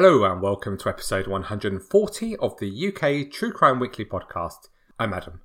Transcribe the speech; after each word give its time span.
Hello 0.00 0.22
and 0.22 0.40
welcome 0.40 0.78
to 0.78 0.88
episode 0.88 1.26
140 1.26 2.36
of 2.36 2.56
the 2.60 2.86
UK 2.86 3.32
True 3.32 3.50
Crime 3.50 3.80
Weekly 3.80 4.04
podcast. 4.04 4.68
I'm 4.96 5.12
Adam. 5.12 5.40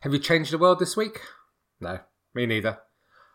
Have 0.00 0.14
you 0.14 0.18
changed 0.18 0.54
the 0.54 0.56
world 0.56 0.78
this 0.78 0.96
week? 0.96 1.20
No, 1.82 1.98
me 2.34 2.46
neither. 2.46 2.78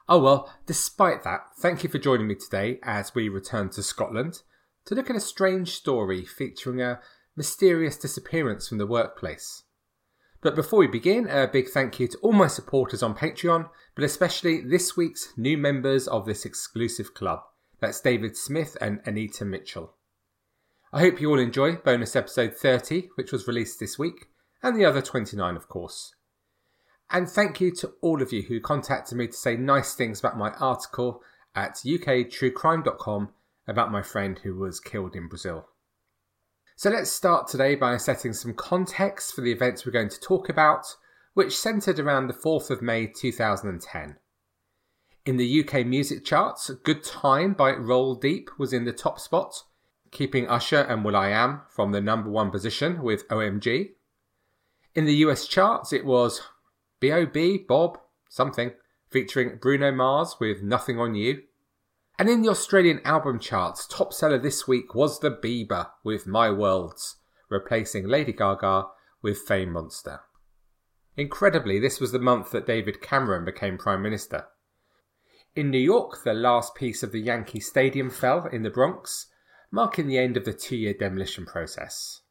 Oh 0.07 0.17
well, 0.17 0.51
despite 0.65 1.23
that, 1.23 1.41
thank 1.59 1.83
you 1.83 1.89
for 1.91 1.99
joining 1.99 2.25
me 2.25 2.33
today 2.33 2.79
as 2.81 3.13
we 3.13 3.29
return 3.29 3.69
to 3.69 3.83
Scotland 3.83 4.41
to 4.85 4.95
look 4.95 5.11
at 5.11 5.15
a 5.15 5.19
strange 5.19 5.75
story 5.75 6.25
featuring 6.25 6.81
a 6.81 6.99
mysterious 7.35 7.95
disappearance 7.95 8.67
from 8.67 8.79
the 8.79 8.87
workplace. 8.87 9.65
But 10.41 10.55
before 10.55 10.79
we 10.79 10.87
begin, 10.87 11.27
a 11.27 11.47
big 11.47 11.69
thank 11.69 11.99
you 11.99 12.07
to 12.07 12.17
all 12.23 12.33
my 12.33 12.47
supporters 12.47 13.03
on 13.03 13.13
Patreon, 13.13 13.69
but 13.93 14.03
especially 14.03 14.61
this 14.61 14.97
week's 14.97 15.31
new 15.37 15.59
members 15.59 16.07
of 16.07 16.25
this 16.25 16.43
exclusive 16.43 17.13
club. 17.13 17.41
That's 17.81 18.01
David 18.01 18.35
Smith 18.35 18.75
and 18.81 18.99
Anita 19.05 19.45
Mitchell. 19.45 19.93
I 20.91 21.01
hope 21.01 21.21
you 21.21 21.29
all 21.29 21.39
enjoy 21.39 21.75
bonus 21.75 22.15
episode 22.15 22.55
30, 22.55 23.09
which 23.13 23.31
was 23.31 23.47
released 23.47 23.79
this 23.79 23.99
week, 23.99 24.29
and 24.63 24.75
the 24.75 24.85
other 24.85 25.03
29, 25.03 25.55
of 25.55 25.67
course. 25.67 26.15
And 27.11 27.29
thank 27.29 27.61
you 27.61 27.71
to 27.75 27.93
all 28.01 28.23
of 28.23 28.33
you 28.33 28.41
who 28.41 28.59
contacted 28.59 29.15
me 29.15 29.27
to 29.27 29.33
say 29.33 29.55
nice 29.55 29.93
things 29.93 30.19
about 30.19 30.35
my 30.35 30.49
article 30.53 31.21
at 31.53 31.75
uktruecrime.com 31.85 33.29
about 33.67 33.91
my 33.91 34.01
friend 34.01 34.39
who 34.39 34.55
was 34.55 34.79
killed 34.79 35.15
in 35.15 35.27
Brazil. 35.27 35.67
So 36.75 36.89
let's 36.89 37.11
start 37.11 37.47
today 37.47 37.75
by 37.75 37.95
setting 37.97 38.33
some 38.33 38.55
context 38.55 39.35
for 39.35 39.41
the 39.41 39.51
events 39.51 39.85
we're 39.85 39.91
going 39.91 40.09
to 40.09 40.19
talk 40.19 40.49
about, 40.49 40.95
which 41.35 41.55
centred 41.55 41.99
around 41.99 42.27
the 42.27 42.33
4th 42.33 42.71
of 42.71 42.81
May 42.81 43.05
2010. 43.05 44.15
In 45.23 45.37
the 45.37 45.63
UK 45.63 45.85
music 45.85 46.25
charts, 46.25 46.71
Good 46.83 47.03
Time 47.03 47.53
by 47.53 47.73
Roll 47.73 48.15
Deep 48.15 48.49
was 48.57 48.73
in 48.73 48.85
the 48.85 48.93
top 48.93 49.19
spot, 49.19 49.65
keeping 50.11 50.47
Usher 50.47 50.81
and 50.81 51.03
will.i.am 51.03 51.61
from 51.69 51.91
the 51.91 52.01
number 52.01 52.29
one 52.29 52.51
position 52.51 53.01
with 53.01 53.27
OMG. 53.29 53.91
In 54.95 55.05
the 55.05 55.15
US 55.25 55.47
charts, 55.47 55.93
it 55.93 56.05
was 56.05 56.41
B.O.B. 56.99 57.65
Bob 57.67 57.99
something 58.29 58.71
featuring 59.09 59.57
Bruno 59.61 59.91
Mars 59.91 60.35
with 60.39 60.61
Nothing 60.61 60.99
on 60.99 61.15
You. 61.15 61.41
And 62.17 62.29
in 62.29 62.41
the 62.41 62.49
Australian 62.49 63.01
album 63.05 63.39
charts, 63.39 63.87
top 63.87 64.13
seller 64.13 64.37
this 64.37 64.67
week 64.67 64.93
was 64.93 65.19
The 65.19 65.31
Bieber 65.31 65.89
with 66.03 66.27
My 66.27 66.51
Worlds, 66.51 67.17
replacing 67.49 68.07
Lady 68.07 68.33
Gaga 68.33 68.87
with 69.21 69.39
Fame 69.39 69.71
Monster. 69.71 70.21
Incredibly, 71.17 71.79
this 71.79 71.99
was 71.99 72.11
the 72.11 72.19
month 72.19 72.51
that 72.51 72.65
David 72.65 73.01
Cameron 73.01 73.45
became 73.45 73.77
Prime 73.77 74.01
Minister. 74.01 74.45
In 75.55 75.71
New 75.71 75.79
York, 75.79 76.23
the 76.23 76.33
last 76.33 76.75
piece 76.75 77.03
of 77.03 77.11
the 77.11 77.19
Yankee 77.19 77.59
Stadium 77.59 78.09
fell 78.09 78.45
in 78.45 78.63
the 78.63 78.69
Bronx, 78.69 79.27
marking 79.71 80.07
the 80.07 80.17
end 80.17 80.37
of 80.37 80.45
the 80.45 80.53
two 80.53 80.75
year 80.75 80.93
demolition 80.93 81.45
process. 81.45 82.21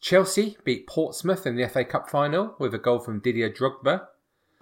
Chelsea 0.00 0.56
beat 0.64 0.86
Portsmouth 0.86 1.46
in 1.46 1.56
the 1.56 1.68
FA 1.68 1.84
Cup 1.84 2.08
final 2.08 2.54
with 2.58 2.74
a 2.74 2.78
goal 2.78 2.98
from 2.98 3.20
Didier 3.20 3.50
Drogba. 3.50 4.06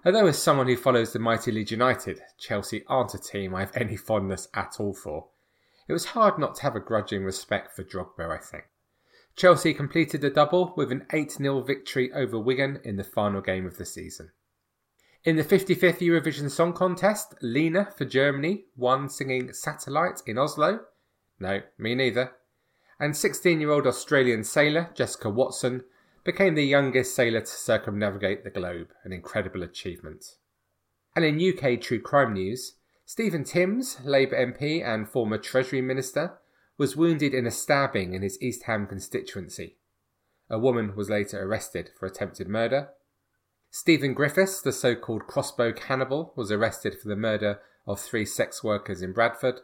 Although, 0.04 0.26
as 0.26 0.38
someone 0.38 0.68
who 0.68 0.76
follows 0.76 1.12
the 1.12 1.18
mighty 1.18 1.50
Leeds 1.50 1.70
United, 1.70 2.20
Chelsea 2.38 2.84
aren't 2.86 3.14
a 3.14 3.18
team 3.18 3.54
I 3.54 3.60
have 3.60 3.72
any 3.76 3.96
fondness 3.96 4.48
at 4.54 4.76
all 4.78 4.94
for. 4.94 5.28
It 5.88 5.92
was 5.92 6.06
hard 6.06 6.38
not 6.38 6.54
to 6.56 6.62
have 6.62 6.76
a 6.76 6.80
grudging 6.80 7.24
respect 7.24 7.74
for 7.74 7.84
Drogba, 7.84 8.30
I 8.30 8.38
think. 8.38 8.64
Chelsea 9.36 9.74
completed 9.74 10.20
the 10.20 10.30
double 10.30 10.72
with 10.76 10.92
an 10.92 11.06
8 11.12 11.32
0 11.32 11.62
victory 11.62 12.12
over 12.12 12.38
Wigan 12.38 12.80
in 12.84 12.96
the 12.96 13.04
final 13.04 13.40
game 13.40 13.66
of 13.66 13.76
the 13.76 13.84
season. 13.84 14.30
In 15.24 15.36
the 15.36 15.42
55th 15.42 15.98
Eurovision 15.98 16.50
Song 16.50 16.72
Contest, 16.72 17.34
Lena 17.42 17.90
for 17.96 18.04
Germany 18.04 18.66
won 18.76 19.08
singing 19.08 19.52
Satellite 19.52 20.22
in 20.26 20.38
Oslo. 20.38 20.80
No, 21.44 21.60
me 21.76 21.94
neither. 21.94 22.32
And 22.98 23.14
16 23.14 23.60
year 23.60 23.70
old 23.70 23.86
Australian 23.86 24.44
sailor 24.44 24.88
Jessica 24.94 25.28
Watson 25.28 25.84
became 26.24 26.54
the 26.54 26.64
youngest 26.64 27.14
sailor 27.14 27.42
to 27.42 27.46
circumnavigate 27.46 28.44
the 28.44 28.50
globe, 28.50 28.88
an 29.04 29.12
incredible 29.12 29.62
achievement. 29.62 30.24
And 31.14 31.22
in 31.22 31.38
UK 31.38 31.82
true 31.82 32.00
crime 32.00 32.32
news, 32.32 32.76
Stephen 33.04 33.44
Timms, 33.44 33.98
Labour 34.06 34.36
MP 34.36 34.82
and 34.82 35.06
former 35.06 35.36
Treasury 35.36 35.82
Minister, 35.82 36.38
was 36.78 36.96
wounded 36.96 37.34
in 37.34 37.46
a 37.46 37.50
stabbing 37.50 38.14
in 38.14 38.22
his 38.22 38.40
East 38.40 38.62
Ham 38.62 38.86
constituency. 38.86 39.76
A 40.48 40.58
woman 40.58 40.96
was 40.96 41.10
later 41.10 41.46
arrested 41.46 41.90
for 42.00 42.06
attempted 42.06 42.48
murder. 42.48 42.88
Stephen 43.70 44.14
Griffiths, 44.14 44.62
the 44.62 44.72
so 44.72 44.94
called 44.94 45.26
crossbow 45.26 45.74
cannibal, 45.74 46.32
was 46.36 46.50
arrested 46.50 46.98
for 46.98 47.08
the 47.08 47.16
murder 47.16 47.58
of 47.86 48.00
three 48.00 48.24
sex 48.24 48.64
workers 48.64 49.02
in 49.02 49.12
Bradford 49.12 49.60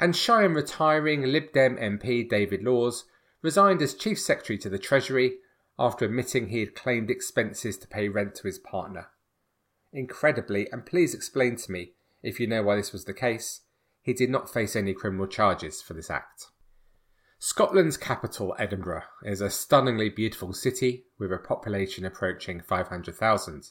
and 0.00 0.16
shy 0.16 0.42
and 0.44 0.54
retiring 0.54 1.22
Lib 1.24 1.52
Dem 1.52 1.76
MP 1.76 2.28
David 2.28 2.62
Laws 2.62 3.04
resigned 3.42 3.82
as 3.82 3.94
Chief 3.94 4.18
Secretary 4.18 4.58
to 4.58 4.70
the 4.70 4.78
Treasury 4.78 5.36
after 5.78 6.04
admitting 6.04 6.48
he 6.48 6.60
had 6.60 6.74
claimed 6.74 7.10
expenses 7.10 7.76
to 7.78 7.88
pay 7.88 8.08
rent 8.08 8.34
to 8.36 8.46
his 8.46 8.58
partner. 8.58 9.08
Incredibly, 9.92 10.70
and 10.70 10.86
please 10.86 11.14
explain 11.14 11.56
to 11.56 11.72
me 11.72 11.92
if 12.22 12.40
you 12.40 12.46
know 12.46 12.62
why 12.62 12.76
this 12.76 12.92
was 12.92 13.04
the 13.04 13.14
case, 13.14 13.60
he 14.02 14.12
did 14.12 14.30
not 14.30 14.52
face 14.52 14.74
any 14.74 14.94
criminal 14.94 15.26
charges 15.26 15.82
for 15.82 15.94
this 15.94 16.10
act. 16.10 16.46
Scotland's 17.38 17.96
capital, 17.96 18.54
Edinburgh, 18.58 19.04
is 19.24 19.40
a 19.40 19.48
stunningly 19.48 20.10
beautiful 20.10 20.52
city 20.52 21.04
with 21.18 21.32
a 21.32 21.38
population 21.38 22.04
approaching 22.04 22.60
500,000, 22.60 23.70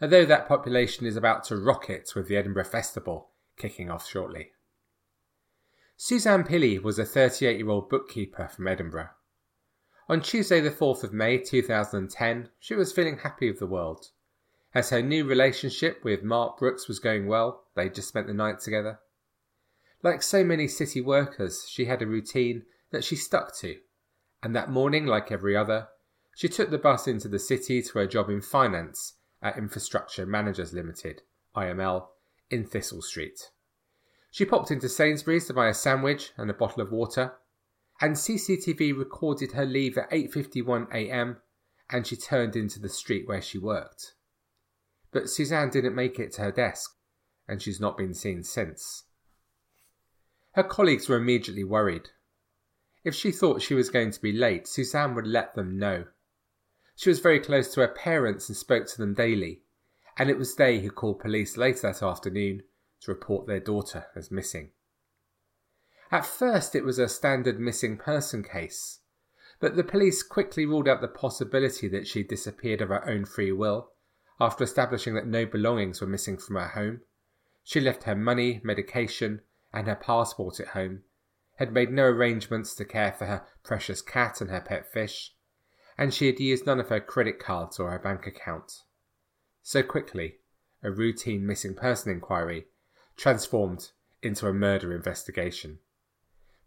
although 0.00 0.26
that 0.26 0.48
population 0.48 1.06
is 1.06 1.16
about 1.16 1.44
to 1.44 1.56
rocket 1.56 2.12
with 2.14 2.28
the 2.28 2.36
Edinburgh 2.36 2.64
Festival 2.64 3.30
kicking 3.56 3.90
off 3.90 4.06
shortly. 4.06 4.52
Suzanne 6.02 6.44
Pilley 6.44 6.78
was 6.78 6.98
a 6.98 7.04
38 7.04 7.58
year 7.58 7.68
old 7.68 7.90
bookkeeper 7.90 8.48
from 8.48 8.66
Edinburgh. 8.66 9.10
On 10.08 10.22
Tuesday, 10.22 10.58
the 10.58 10.70
4th 10.70 11.04
of 11.04 11.12
May 11.12 11.36
2010, 11.36 12.48
she 12.58 12.74
was 12.74 12.90
feeling 12.90 13.18
happy 13.18 13.50
with 13.50 13.60
the 13.60 13.66
world. 13.66 14.06
As 14.74 14.88
her 14.88 15.02
new 15.02 15.26
relationship 15.26 16.02
with 16.02 16.22
Mark 16.22 16.58
Brooks 16.58 16.88
was 16.88 17.00
going 17.00 17.26
well, 17.26 17.66
they 17.76 17.90
just 17.90 18.08
spent 18.08 18.28
the 18.28 18.32
night 18.32 18.60
together. 18.60 19.00
Like 20.02 20.22
so 20.22 20.42
many 20.42 20.68
city 20.68 21.02
workers, 21.02 21.66
she 21.68 21.84
had 21.84 22.00
a 22.00 22.06
routine 22.06 22.62
that 22.92 23.04
she 23.04 23.14
stuck 23.14 23.54
to, 23.56 23.76
and 24.42 24.56
that 24.56 24.70
morning, 24.70 25.04
like 25.04 25.30
every 25.30 25.54
other, 25.54 25.88
she 26.34 26.48
took 26.48 26.70
the 26.70 26.78
bus 26.78 27.06
into 27.06 27.28
the 27.28 27.38
city 27.38 27.82
to 27.82 27.98
her 27.98 28.06
job 28.06 28.30
in 28.30 28.40
finance 28.40 29.16
at 29.42 29.58
Infrastructure 29.58 30.24
Managers 30.24 30.72
Limited, 30.72 31.20
IML, 31.54 32.06
in 32.50 32.64
Thistle 32.64 33.02
Street. 33.02 33.50
She 34.30 34.44
popped 34.44 34.70
into 34.70 34.88
Sainsbury's 34.88 35.46
to 35.48 35.54
buy 35.54 35.68
a 35.68 35.74
sandwich 35.74 36.32
and 36.36 36.48
a 36.48 36.54
bottle 36.54 36.82
of 36.82 36.92
water, 36.92 37.34
and 38.00 38.14
CCTV 38.14 38.96
recorded 38.96 39.52
her 39.52 39.66
leave 39.66 39.98
at 39.98 40.10
8:51 40.10 40.88
a.m. 40.94 41.42
and 41.90 42.06
she 42.06 42.16
turned 42.16 42.54
into 42.54 42.78
the 42.78 42.88
street 42.88 43.26
where 43.26 43.42
she 43.42 43.58
worked. 43.58 44.14
But 45.10 45.28
Suzanne 45.28 45.70
didn't 45.70 45.96
make 45.96 46.20
it 46.20 46.32
to 46.34 46.42
her 46.42 46.52
desk, 46.52 46.96
and 47.48 47.60
she's 47.60 47.80
not 47.80 47.98
been 47.98 48.14
seen 48.14 48.44
since. 48.44 49.04
Her 50.52 50.62
colleagues 50.62 51.08
were 51.08 51.16
immediately 51.16 51.64
worried. 51.64 52.10
If 53.02 53.16
she 53.16 53.32
thought 53.32 53.62
she 53.62 53.74
was 53.74 53.90
going 53.90 54.12
to 54.12 54.20
be 54.20 54.32
late, 54.32 54.68
Suzanne 54.68 55.16
would 55.16 55.26
let 55.26 55.56
them 55.56 55.76
know. 55.76 56.06
She 56.94 57.08
was 57.08 57.18
very 57.18 57.40
close 57.40 57.74
to 57.74 57.80
her 57.80 57.88
parents 57.88 58.48
and 58.48 58.56
spoke 58.56 58.86
to 58.86 58.98
them 58.98 59.14
daily, 59.14 59.62
and 60.16 60.30
it 60.30 60.38
was 60.38 60.54
they 60.54 60.80
who 60.80 60.90
called 60.90 61.18
police 61.18 61.56
later 61.56 61.90
that 61.90 62.02
afternoon 62.02 62.62
to 63.02 63.10
report 63.10 63.46
their 63.46 63.60
daughter 63.60 64.06
as 64.14 64.30
missing. 64.30 64.70
At 66.10 66.26
first, 66.26 66.74
it 66.74 66.84
was 66.84 66.98
a 66.98 67.08
standard 67.08 67.60
missing 67.60 67.96
person 67.96 68.42
case, 68.42 69.00
but 69.60 69.76
the 69.76 69.84
police 69.84 70.22
quickly 70.22 70.66
ruled 70.66 70.88
out 70.88 71.00
the 71.00 71.08
possibility 71.08 71.88
that 71.88 72.06
she 72.06 72.22
disappeared 72.22 72.80
of 72.80 72.88
her 72.88 73.08
own 73.08 73.24
free 73.24 73.52
will 73.52 73.92
after 74.40 74.64
establishing 74.64 75.14
that 75.14 75.26
no 75.26 75.46
belongings 75.46 76.00
were 76.00 76.06
missing 76.06 76.36
from 76.36 76.56
her 76.56 76.68
home. 76.68 77.02
She 77.62 77.80
left 77.80 78.04
her 78.04 78.16
money, 78.16 78.60
medication, 78.64 79.42
and 79.72 79.86
her 79.86 79.94
passport 79.94 80.58
at 80.58 80.68
home, 80.68 81.02
had 81.56 81.72
made 81.72 81.92
no 81.92 82.04
arrangements 82.04 82.74
to 82.74 82.84
care 82.84 83.12
for 83.12 83.26
her 83.26 83.46
precious 83.62 84.00
cat 84.00 84.40
and 84.40 84.50
her 84.50 84.62
pet 84.62 84.90
fish, 84.90 85.34
and 85.98 86.12
she 86.12 86.26
had 86.26 86.40
used 86.40 86.66
none 86.66 86.80
of 86.80 86.88
her 86.88 87.00
credit 87.00 87.38
cards 87.38 87.78
or 87.78 87.90
her 87.90 87.98
bank 87.98 88.26
account. 88.26 88.72
So 89.62 89.82
quickly, 89.82 90.38
a 90.82 90.90
routine 90.90 91.46
missing 91.46 91.74
person 91.74 92.10
inquiry 92.10 92.64
transformed 93.20 93.90
into 94.22 94.46
a 94.46 94.52
murder 94.52 94.94
investigation. 94.96 95.78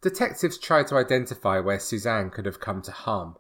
Detectives 0.02 0.60
tried 0.60 0.86
to 0.86 0.96
identify 0.96 1.60
where 1.60 1.80
Suzanne 1.80 2.30
could 2.30 2.46
have 2.46 2.60
come 2.60 2.80
to 2.84 2.92
harm. 2.92 3.38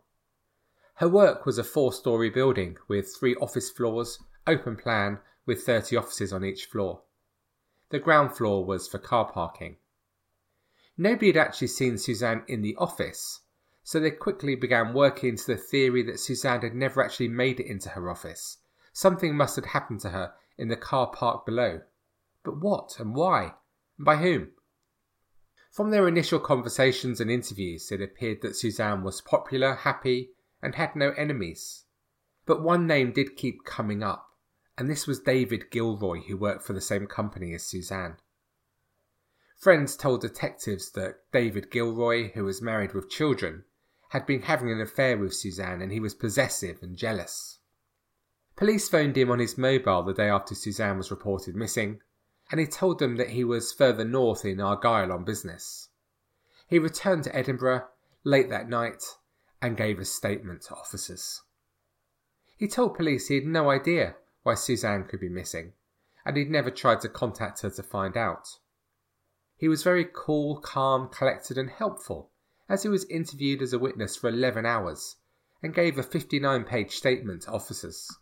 Her 0.95 1.07
work 1.07 1.45
was 1.45 1.59
a 1.59 1.63
four 1.63 1.93
story 1.93 2.31
building 2.31 2.77
with 2.87 3.15
three 3.15 3.35
office 3.35 3.69
floors, 3.69 4.17
open 4.47 4.75
plan, 4.75 5.19
with 5.45 5.61
30 5.61 5.95
offices 5.95 6.33
on 6.33 6.43
each 6.43 6.65
floor. 6.65 7.03
The 7.89 7.99
ground 7.99 8.35
floor 8.35 8.65
was 8.65 8.87
for 8.87 8.97
car 8.97 9.31
parking. 9.31 9.77
Nobody 10.97 11.27
had 11.27 11.37
actually 11.37 11.67
seen 11.67 11.99
Suzanne 11.99 12.43
in 12.47 12.63
the 12.63 12.75
office, 12.77 13.41
so 13.83 13.99
they 13.99 14.09
quickly 14.09 14.55
began 14.55 14.95
working 14.95 15.29
into 15.29 15.45
the 15.45 15.57
theory 15.57 16.01
that 16.01 16.19
Suzanne 16.19 16.61
had 16.61 16.73
never 16.73 17.03
actually 17.03 17.27
made 17.27 17.59
it 17.59 17.67
into 17.67 17.89
her 17.89 18.09
office. 18.09 18.57
Something 18.91 19.35
must 19.35 19.55
have 19.55 19.65
happened 19.65 19.99
to 19.99 20.09
her 20.09 20.33
in 20.57 20.69
the 20.69 20.75
car 20.75 21.11
park 21.11 21.45
below. 21.45 21.81
But 22.43 22.59
what 22.59 22.99
and 22.99 23.15
why? 23.15 23.53
And 23.97 24.05
by 24.05 24.17
whom? 24.17 24.51
From 25.71 25.91
their 25.91 26.07
initial 26.07 26.39
conversations 26.39 27.19
and 27.19 27.31
interviews, 27.31 27.91
it 27.91 28.01
appeared 28.01 28.41
that 28.41 28.55
Suzanne 28.55 29.03
was 29.03 29.21
popular, 29.21 29.73
happy, 29.73 30.31
and 30.61 30.75
had 30.75 30.95
no 30.95 31.11
enemies. 31.11 31.85
But 32.45 32.61
one 32.61 32.85
name 32.85 33.11
did 33.11 33.35
keep 33.35 33.63
coming 33.63 34.03
up, 34.03 34.27
and 34.77 34.89
this 34.89 35.07
was 35.07 35.19
David 35.19 35.71
Gilroy, 35.71 36.21
who 36.27 36.37
worked 36.37 36.63
for 36.63 36.73
the 36.73 36.81
same 36.81 37.07
company 37.07 37.53
as 37.53 37.63
Suzanne. 37.63 38.17
Friends 39.57 39.95
told 39.95 40.21
detectives 40.21 40.91
that 40.91 41.21
David 41.31 41.71
Gilroy, 41.71 42.33
who 42.33 42.43
was 42.43 42.61
married 42.61 42.93
with 42.93 43.09
children, 43.09 43.63
had 44.09 44.25
been 44.25 44.41
having 44.43 44.69
an 44.69 44.81
affair 44.81 45.17
with 45.17 45.33
Suzanne 45.33 45.81
and 45.81 45.91
he 45.91 45.99
was 45.99 46.13
possessive 46.13 46.83
and 46.83 46.97
jealous. 46.97 47.59
Police 48.55 48.89
phoned 48.89 49.17
him 49.17 49.31
on 49.31 49.39
his 49.39 49.57
mobile 49.57 50.03
the 50.03 50.13
day 50.13 50.29
after 50.29 50.53
Suzanne 50.53 50.97
was 50.97 51.09
reported 51.09 51.55
missing, 51.55 52.01
and 52.53 52.59
he 52.59 52.67
told 52.67 52.99
them 52.99 53.15
that 53.15 53.31
he 53.31 53.43
was 53.43 53.73
further 53.73 54.05
north 54.05 54.45
in 54.45 54.61
Argyll 54.61 55.11
on 55.11 55.23
business. 55.23 55.89
He 56.67 56.77
returned 56.77 57.23
to 57.23 57.35
Edinburgh 57.35 57.87
late 58.23 58.51
that 58.51 58.69
night 58.69 59.03
and 59.59 59.75
gave 59.75 59.97
a 59.97 60.05
statement 60.05 60.61
to 60.61 60.75
officers. 60.75 61.41
He 62.55 62.67
told 62.67 62.93
police 62.93 63.27
he 63.27 63.33
had 63.33 63.47
no 63.47 63.71
idea 63.71 64.17
why 64.43 64.53
Suzanne 64.53 65.05
could 65.05 65.19
be 65.19 65.29
missing, 65.29 65.73
and 66.27 66.37
he'd 66.37 66.51
never 66.51 66.69
tried 66.69 67.01
to 67.01 67.09
contact 67.09 67.61
her 67.61 67.71
to 67.71 67.81
find 67.81 68.15
out. 68.15 68.47
He 69.57 69.67
was 69.67 69.81
very 69.81 70.05
cool, 70.13 70.57
calm, 70.57 71.09
collected, 71.09 71.57
and 71.57 71.71
helpful 71.71 72.29
as 72.69 72.83
he 72.83 72.89
was 72.89 73.05
interviewed 73.05 73.63
as 73.63 73.73
a 73.73 73.79
witness 73.79 74.15
for 74.15 74.29
11 74.29 74.63
hours 74.63 75.15
and 75.63 75.73
gave 75.73 75.97
a 75.97 76.03
59 76.03 76.65
page 76.65 76.91
statement 76.91 77.41
to 77.41 77.51
officers. 77.51 78.15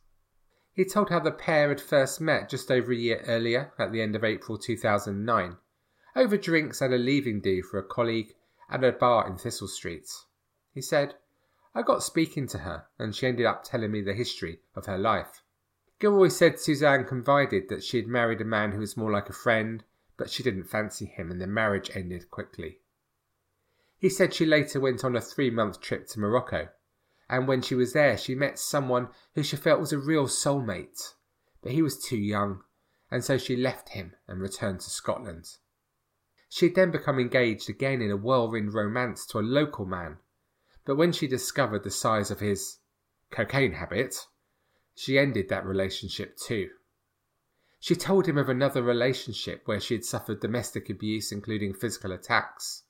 He 0.73 0.85
told 0.85 1.09
how 1.09 1.19
the 1.19 1.31
pair 1.31 1.69
had 1.69 1.81
first 1.81 2.21
met 2.21 2.49
just 2.49 2.71
over 2.71 2.91
a 2.91 2.95
year 2.95 3.23
earlier 3.27 3.73
at 3.77 3.91
the 3.91 4.01
end 4.01 4.15
of 4.15 4.23
April 4.23 4.57
2009 4.57 5.57
over 6.15 6.37
drinks 6.37 6.81
at 6.81 6.91
a 6.91 6.97
leaving 6.97 7.39
do 7.39 7.61
for 7.61 7.77
a 7.77 7.83
colleague 7.83 8.35
at 8.69 8.83
a 8.83 8.91
bar 8.91 9.27
in 9.27 9.37
Thistle 9.37 9.67
Street. 9.67 10.09
He 10.73 10.81
said, 10.81 11.15
I 11.73 11.81
got 11.81 12.03
speaking 12.03 12.47
to 12.47 12.59
her 12.59 12.85
and 12.99 13.15
she 13.15 13.27
ended 13.27 13.45
up 13.45 13.63
telling 13.63 13.91
me 13.91 14.01
the 14.01 14.13
history 14.13 14.59
of 14.75 14.85
her 14.85 14.97
life. 14.97 15.41
Gilroy 15.99 16.29
said 16.29 16.59
Suzanne 16.59 17.05
confided 17.05 17.69
that 17.69 17.83
she 17.83 17.97
had 17.97 18.07
married 18.07 18.41
a 18.41 18.45
man 18.45 18.71
who 18.71 18.79
was 18.79 18.97
more 18.97 19.11
like 19.11 19.29
a 19.29 19.33
friend, 19.33 19.83
but 20.17 20.29
she 20.29 20.43
didn't 20.43 20.65
fancy 20.65 21.05
him 21.05 21.31
and 21.31 21.39
the 21.39 21.47
marriage 21.47 21.91
ended 21.93 22.31
quickly. 22.31 22.79
He 23.97 24.09
said 24.09 24.33
she 24.33 24.45
later 24.45 24.79
went 24.79 25.05
on 25.05 25.15
a 25.15 25.21
three 25.21 25.51
month 25.51 25.79
trip 25.79 26.07
to 26.07 26.19
Morocco, 26.19 26.69
and 27.31 27.47
when 27.47 27.61
she 27.61 27.73
was 27.73 27.93
there, 27.93 28.17
she 28.17 28.35
met 28.35 28.59
someone 28.59 29.07
who 29.35 29.41
she 29.41 29.55
felt 29.55 29.79
was 29.79 29.93
a 29.93 29.97
real 29.97 30.27
soulmate. 30.27 31.13
But 31.63 31.71
he 31.71 31.81
was 31.81 31.97
too 31.97 32.17
young, 32.17 32.61
and 33.09 33.23
so 33.23 33.37
she 33.37 33.55
left 33.55 33.89
him 33.89 34.15
and 34.27 34.41
returned 34.41 34.81
to 34.81 34.89
Scotland. 34.89 35.45
She 36.49 36.67
had 36.67 36.75
then 36.75 36.91
become 36.91 37.19
engaged 37.19 37.69
again 37.69 38.01
in 38.01 38.11
a 38.11 38.17
whirlwind 38.17 38.73
romance 38.73 39.25
to 39.27 39.39
a 39.39 39.41
local 39.41 39.85
man, 39.85 40.17
but 40.83 40.97
when 40.97 41.13
she 41.13 41.25
discovered 41.25 41.85
the 41.85 41.89
size 41.89 42.31
of 42.31 42.41
his 42.41 42.79
cocaine 43.29 43.73
habit, 43.73 44.27
she 44.93 45.17
ended 45.17 45.47
that 45.47 45.65
relationship 45.65 46.35
too. 46.35 46.69
She 47.79 47.95
told 47.95 48.27
him 48.27 48.37
of 48.37 48.49
another 48.49 48.83
relationship 48.83 49.61
where 49.65 49.79
she 49.79 49.93
had 49.93 50.03
suffered 50.03 50.41
domestic 50.41 50.89
abuse, 50.89 51.31
including 51.31 51.73
physical 51.73 52.11
attacks. 52.11 52.83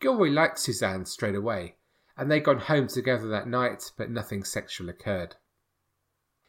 Gilroy 0.00 0.30
liked 0.30 0.58
Suzanne 0.58 1.04
straight 1.04 1.34
away, 1.34 1.76
and 2.16 2.30
they'd 2.30 2.44
gone 2.44 2.58
home 2.58 2.86
together 2.86 3.28
that 3.28 3.48
night, 3.48 3.92
but 3.96 4.10
nothing 4.10 4.44
sexual 4.44 4.88
occurred. 4.88 5.36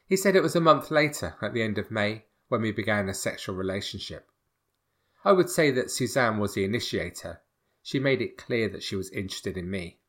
He 0.05 0.15
said 0.15 0.35
it 0.35 0.43
was 0.43 0.55
a 0.55 0.61
month 0.61 0.91
later, 0.91 1.35
at 1.41 1.53
the 1.53 1.63
end 1.63 1.77
of 1.77 1.89
May, 1.89 2.25
when 2.47 2.61
we 2.61 2.71
began 2.71 3.09
a 3.09 3.13
sexual 3.13 3.55
relationship. 3.55 4.29
I 5.23 5.31
would 5.31 5.49
say 5.49 5.71
that 5.71 5.89
Suzanne 5.89 6.37
was 6.37 6.53
the 6.53 6.63
initiator. 6.63 7.41
She 7.81 7.99
made 7.99 8.21
it 8.21 8.37
clear 8.37 8.69
that 8.69 8.83
she 8.83 8.95
was 8.95 9.09
interested 9.09 9.57
in 9.57 9.69
me. 9.69 9.99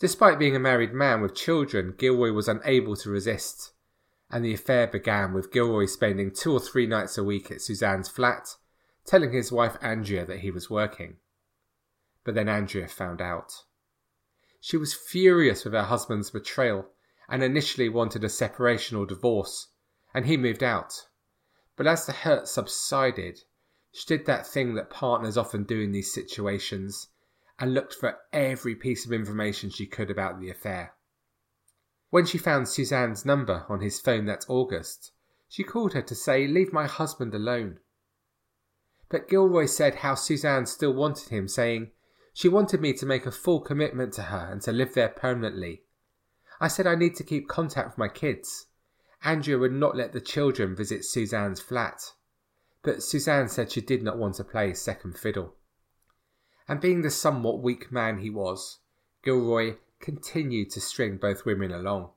Despite 0.00 0.38
being 0.38 0.56
a 0.56 0.60
married 0.60 0.92
man 0.92 1.20
with 1.20 1.34
children, 1.34 1.94
Gilroy 1.96 2.32
was 2.32 2.48
unable 2.48 2.96
to 2.96 3.10
resist, 3.10 3.72
and 4.30 4.44
the 4.44 4.54
affair 4.54 4.86
began 4.86 5.32
with 5.32 5.52
Gilroy 5.52 5.86
spending 5.86 6.32
two 6.32 6.52
or 6.52 6.60
three 6.60 6.86
nights 6.86 7.16
a 7.16 7.22
week 7.22 7.50
at 7.50 7.60
Suzanne's 7.60 8.08
flat, 8.08 8.56
telling 9.04 9.32
his 9.32 9.52
wife 9.52 9.76
Andrea 9.80 10.24
that 10.24 10.40
he 10.40 10.50
was 10.50 10.70
working 10.70 11.18
but 12.24 12.34
then 12.34 12.48
Andrea 12.48 12.88
found 12.88 13.20
out. 13.20 13.64
She 14.60 14.76
was 14.76 14.94
furious 14.94 15.64
with 15.64 15.72
her 15.72 15.84
husband's 15.84 16.30
betrayal 16.30 16.90
and 17.28 17.42
initially 17.42 17.88
wanted 17.88 18.22
a 18.22 18.28
separation 18.28 18.96
or 18.96 19.06
divorce, 19.06 19.68
and 20.12 20.26
he 20.26 20.36
moved 20.36 20.62
out. 20.62 21.06
But 21.76 21.86
as 21.86 22.04
the 22.04 22.12
hurt 22.12 22.46
subsided, 22.46 23.40
she 23.92 24.06
did 24.06 24.26
that 24.26 24.46
thing 24.46 24.74
that 24.74 24.90
partners 24.90 25.36
often 25.36 25.64
do 25.64 25.80
in 25.80 25.92
these 25.92 26.12
situations 26.12 27.08
and 27.58 27.72
looked 27.72 27.94
for 27.94 28.18
every 28.32 28.74
piece 28.74 29.06
of 29.06 29.12
information 29.12 29.70
she 29.70 29.86
could 29.86 30.10
about 30.10 30.40
the 30.40 30.50
affair. 30.50 30.94
When 32.10 32.26
she 32.26 32.38
found 32.38 32.68
Suzanne's 32.68 33.24
number 33.24 33.64
on 33.68 33.80
his 33.80 34.00
phone 34.00 34.26
that 34.26 34.44
August, 34.48 35.12
she 35.48 35.64
called 35.64 35.94
her 35.94 36.02
to 36.02 36.14
say, 36.14 36.46
Leave 36.46 36.72
my 36.72 36.86
husband 36.86 37.34
alone. 37.34 37.78
But 39.08 39.28
Gilroy 39.28 39.66
said 39.66 39.96
how 39.96 40.14
Suzanne 40.14 40.66
still 40.66 40.92
wanted 40.92 41.30
him, 41.30 41.48
saying, 41.48 41.92
she 42.40 42.48
wanted 42.48 42.80
me 42.80 42.94
to 42.94 43.04
make 43.04 43.26
a 43.26 43.30
full 43.30 43.60
commitment 43.60 44.14
to 44.14 44.22
her 44.22 44.48
and 44.50 44.62
to 44.62 44.72
live 44.72 44.94
there 44.94 45.10
permanently. 45.10 45.82
I 46.58 46.68
said 46.68 46.86
I 46.86 46.94
need 46.94 47.14
to 47.16 47.22
keep 47.22 47.48
contact 47.48 47.88
with 47.88 47.98
my 47.98 48.08
kids. 48.08 48.68
Andrea 49.22 49.58
would 49.58 49.74
not 49.74 49.94
let 49.94 50.14
the 50.14 50.22
children 50.22 50.74
visit 50.74 51.04
Suzanne's 51.04 51.60
flat, 51.60 52.14
but 52.82 53.02
Suzanne 53.02 53.50
said 53.50 53.70
she 53.70 53.82
did 53.82 54.02
not 54.02 54.16
want 54.16 54.36
to 54.36 54.44
play 54.44 54.72
second 54.72 55.18
fiddle. 55.18 55.56
And 56.66 56.80
being 56.80 57.02
the 57.02 57.10
somewhat 57.10 57.60
weak 57.60 57.92
man 57.92 58.20
he 58.20 58.30
was, 58.30 58.78
Gilroy 59.22 59.76
continued 59.98 60.70
to 60.70 60.80
string 60.80 61.18
both 61.18 61.44
women 61.44 61.70
along. 61.70 62.08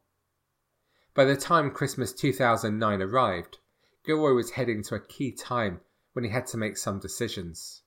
By 1.14 1.25
the 1.25 1.36
time 1.36 1.70
Christmas 1.70 2.14
2009 2.14 3.02
arrived, 3.02 3.58
Gilroy 4.06 4.31
was 4.31 4.52
heading 4.52 4.84
to 4.84 4.96
a 4.96 5.06
key 5.06 5.34
time 5.34 5.81
when 6.14 6.24
he 6.24 6.31
had 6.31 6.48
to 6.48 6.58
make 6.58 6.78
some 6.78 6.98
decisions. 6.98 7.82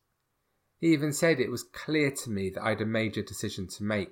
He 0.79 0.93
even 0.93 1.13
said 1.13 1.41
it 1.41 1.51
was 1.51 1.63
clear 1.63 2.11
to 2.11 2.31
me 2.31 2.51
that 2.51 2.63
I 2.63 2.71
had 2.71 2.81
a 2.81 2.87
major 2.87 3.23
decision 3.23 3.67
to 3.69 3.85
make. 3.85 4.11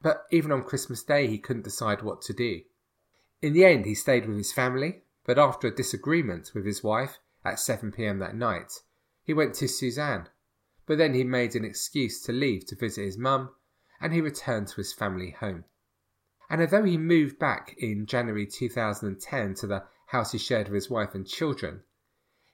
But 0.00 0.24
even 0.30 0.52
on 0.52 0.62
Christmas 0.62 1.02
Day, 1.02 1.26
he 1.26 1.38
couldn't 1.38 1.64
decide 1.64 2.02
what 2.02 2.22
to 2.22 2.32
do. 2.32 2.62
In 3.42 3.52
the 3.52 3.64
end, 3.64 3.84
he 3.84 3.94
stayed 3.94 4.26
with 4.26 4.36
his 4.36 4.52
family, 4.52 5.02
but 5.24 5.38
after 5.38 5.66
a 5.66 5.74
disagreement 5.74 6.52
with 6.54 6.64
his 6.64 6.82
wife 6.82 7.18
at 7.44 7.60
7 7.60 7.92
pm 7.92 8.18
that 8.18 8.34
night, 8.34 8.72
he 9.22 9.34
went 9.34 9.54
to 9.56 9.68
Suzanne. 9.68 10.28
But 10.86 10.98
then 10.98 11.14
he 11.14 11.24
made 11.24 11.54
an 11.54 11.64
excuse 11.64 12.22
to 12.22 12.32
leave 12.32 12.66
to 12.66 12.76
visit 12.76 13.04
his 13.04 13.18
mum, 13.18 13.50
and 14.00 14.14
he 14.14 14.20
returned 14.20 14.68
to 14.68 14.76
his 14.76 14.92
family 14.92 15.30
home. 15.32 15.64
And 16.48 16.60
although 16.62 16.84
he 16.84 16.96
moved 16.96 17.38
back 17.38 17.74
in 17.76 18.06
January 18.06 18.46
2010 18.46 19.54
to 19.56 19.66
the 19.66 19.84
house 20.06 20.32
he 20.32 20.38
shared 20.38 20.68
with 20.68 20.74
his 20.74 20.90
wife 20.90 21.14
and 21.14 21.26
children, 21.26 21.82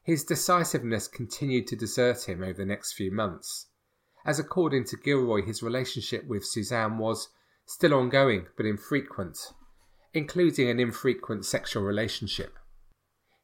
his 0.05 0.23
decisiveness 0.23 1.09
continued 1.09 1.67
to 1.67 1.77
desert 1.77 2.29
him 2.29 2.43
over 2.43 2.53
the 2.53 2.67
next 2.67 2.93
few 2.93 3.11
months, 3.11 3.69
as 4.27 4.39
according 4.39 4.85
to 4.85 4.99
Gilroy, 4.99 5.43
his 5.43 5.63
relationship 5.63 6.27
with 6.27 6.45
Suzanne 6.45 6.99
was 6.99 7.31
still 7.65 7.95
ongoing 7.95 8.47
but 8.55 8.67
infrequent, 8.67 9.39
including 10.13 10.69
an 10.69 10.79
infrequent 10.79 11.47
sexual 11.47 11.83
relationship. 11.83 12.59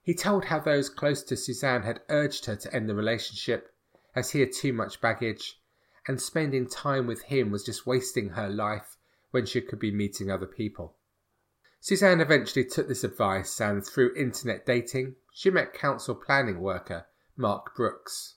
He 0.02 0.14
told 0.14 0.46
how 0.46 0.60
those 0.60 0.90
close 0.90 1.22
to 1.24 1.36
Suzanne 1.36 1.82
had 1.82 2.02
urged 2.10 2.44
her 2.44 2.56
to 2.56 2.74
end 2.74 2.88
the 2.90 2.94
relationship 2.94 3.74
as 4.14 4.32
he 4.32 4.40
had 4.40 4.52
too 4.52 4.74
much 4.74 5.00
baggage, 5.00 5.58
and 6.06 6.20
spending 6.20 6.68
time 6.68 7.06
with 7.06 7.22
him 7.22 7.50
was 7.50 7.64
just 7.64 7.86
wasting 7.86 8.30
her 8.30 8.50
life 8.50 8.96
when 9.30 9.46
she 9.46 9.62
could 9.62 9.78
be 9.78 9.90
meeting 9.90 10.30
other 10.30 10.46
people. 10.46 10.98
Suzanne 11.80 12.20
eventually 12.20 12.66
took 12.66 12.88
this 12.88 13.04
advice 13.04 13.60
and, 13.60 13.86
through 13.86 14.14
internet 14.14 14.66
dating, 14.66 15.14
she 15.32 15.50
met 15.50 15.74
council 15.74 16.14
planning 16.14 16.60
worker 16.60 17.06
Mark 17.36 17.74
Brooks. 17.74 18.36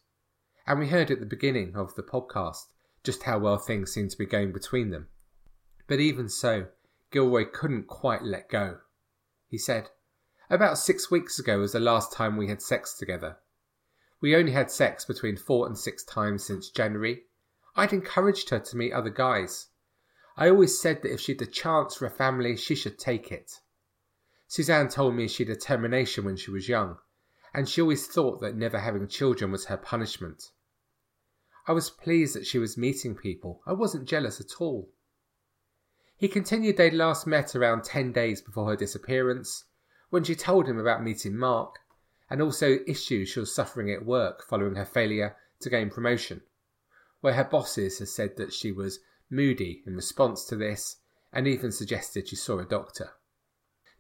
And 0.66 0.80
we 0.80 0.88
heard 0.88 1.12
at 1.12 1.20
the 1.20 1.26
beginning 1.26 1.76
of 1.76 1.96
the 1.96 2.04
podcast 2.04 2.68
just 3.04 3.24
how 3.24 3.40
well 3.40 3.58
things 3.58 3.92
seemed 3.92 4.12
to 4.12 4.18
be 4.18 4.26
going 4.26 4.54
between 4.54 4.92
them. 4.92 5.10
But 5.88 6.00
even 6.00 6.30
so, 6.30 6.68
Gilroy 7.12 7.46
couldn't 7.46 7.88
quite 7.88 8.24
let 8.24 8.50
go. 8.50 8.80
He 9.48 9.58
said, 9.58 9.90
About 10.50 10.78
six 10.78 11.12
weeks 11.12 11.38
ago 11.38 11.60
was 11.60 11.74
the 11.74 11.80
last 11.80 12.14
time 12.14 12.38
we 12.38 12.48
had 12.48 12.62
sex 12.62 12.94
together. 12.94 13.38
We 14.22 14.36
only 14.36 14.54
had 14.54 14.72
sex 14.72 15.04
between 15.04 15.36
four 15.36 15.68
and 15.68 15.78
six 15.78 16.04
times 16.04 16.46
since 16.46 16.70
January. 16.70 17.24
I'd 17.76 17.92
encouraged 17.92 18.50
her 18.52 18.60
to 18.60 18.78
meet 18.78 18.94
other 18.94 19.10
guys. 19.10 19.68
I 20.38 20.50
always 20.50 20.80
said 20.80 21.02
that 21.02 21.12
if 21.12 21.20
she'd 21.20 21.40
the 21.40 21.46
chance 21.46 21.96
for 21.96 22.06
a 22.06 22.10
family, 22.10 22.56
she 22.56 22.74
should 22.74 22.98
take 22.98 23.32
it. 23.32 23.60
Suzanne 24.54 24.88
told 24.88 25.16
me 25.16 25.28
she 25.28 25.44
had 25.44 25.58
a 25.58 25.60
termination 25.60 26.24
when 26.26 26.36
she 26.38 26.52
was 26.52 26.70
young, 26.70 27.00
and 27.56 27.68
she 27.68 27.82
always 27.82 28.06
thought 28.06 28.40
that 28.40 28.56
never 28.56 28.78
having 28.78 29.08
children 29.08 29.52
was 29.52 29.66
her 29.66 29.78
punishment. 29.78 30.52
I 31.68 31.72
was 31.72 31.90
pleased 31.90 32.36
that 32.36 32.46
she 32.46 32.60
was 32.60 32.78
meeting 32.78 33.16
people. 33.16 33.64
I 33.66 33.74
wasn't 33.74 34.08
jealous 34.08 34.40
at 34.40 34.62
all. 34.62 34.94
He 36.16 36.28
continued 36.28 36.78
they'd 36.78 36.94
last 36.94 37.26
met 37.26 37.56
around 37.56 37.84
10 37.84 38.12
days 38.12 38.44
before 38.44 38.70
her 38.70 38.76
disappearance, 38.76 39.66
when 40.12 40.24
she 40.24 40.36
told 40.36 40.68
him 40.68 40.78
about 40.78 41.04
meeting 41.04 41.36
Mark, 41.36 41.80
and 42.30 42.40
also 42.40 42.78
issues 42.86 43.30
she 43.30 43.40
was 43.40 43.56
suffering 43.56 43.90
at 43.90 44.06
work 44.06 44.44
following 44.44 44.76
her 44.76 44.86
failure 44.86 45.36
to 45.62 45.70
gain 45.72 45.90
promotion. 45.90 46.44
where 47.22 47.34
her 47.34 47.44
bosses 47.44 47.98
had 47.98 48.08
said 48.08 48.38
that 48.38 48.54
she 48.54 48.72
was 48.72 49.00
moody 49.32 49.82
in 49.88 49.96
response 49.96 50.46
to 50.46 50.56
this 50.56 50.98
and 51.32 51.48
even 51.48 51.72
suggested 51.72 52.28
she 52.28 52.36
saw 52.36 52.60
a 52.60 52.66
doctor. 52.66 53.14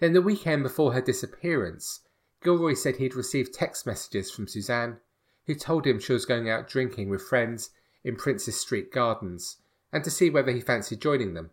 Then, 0.03 0.12
the 0.12 0.22
weekend 0.22 0.63
before 0.63 0.91
her 0.91 1.00
disappearance, 1.00 2.01
Gilroy 2.43 2.74
said 2.74 2.98
he'd 2.98 3.15
received 3.15 3.53
text 3.53 3.86
messages 3.86 4.29
from 4.29 4.50
Suzanne, 4.50 4.98
who 5.45 5.55
told 5.55 5.88
him 5.88 5.98
she 5.98 6.12
was 6.12 6.25
going 6.25 6.50
out 6.50 6.67
drinking 6.67 7.07
with 7.07 7.22
friends 7.22 7.69
in 8.03 8.17
Princes 8.17 8.60
Street 8.60 8.91
Gardens 8.91 9.62
and 9.93 10.03
to 10.03 10.12
see 10.12 10.29
whether 10.29 10.51
he 10.51 10.60
fancied 10.60 11.00
joining 11.00 11.36
them. 11.36 11.51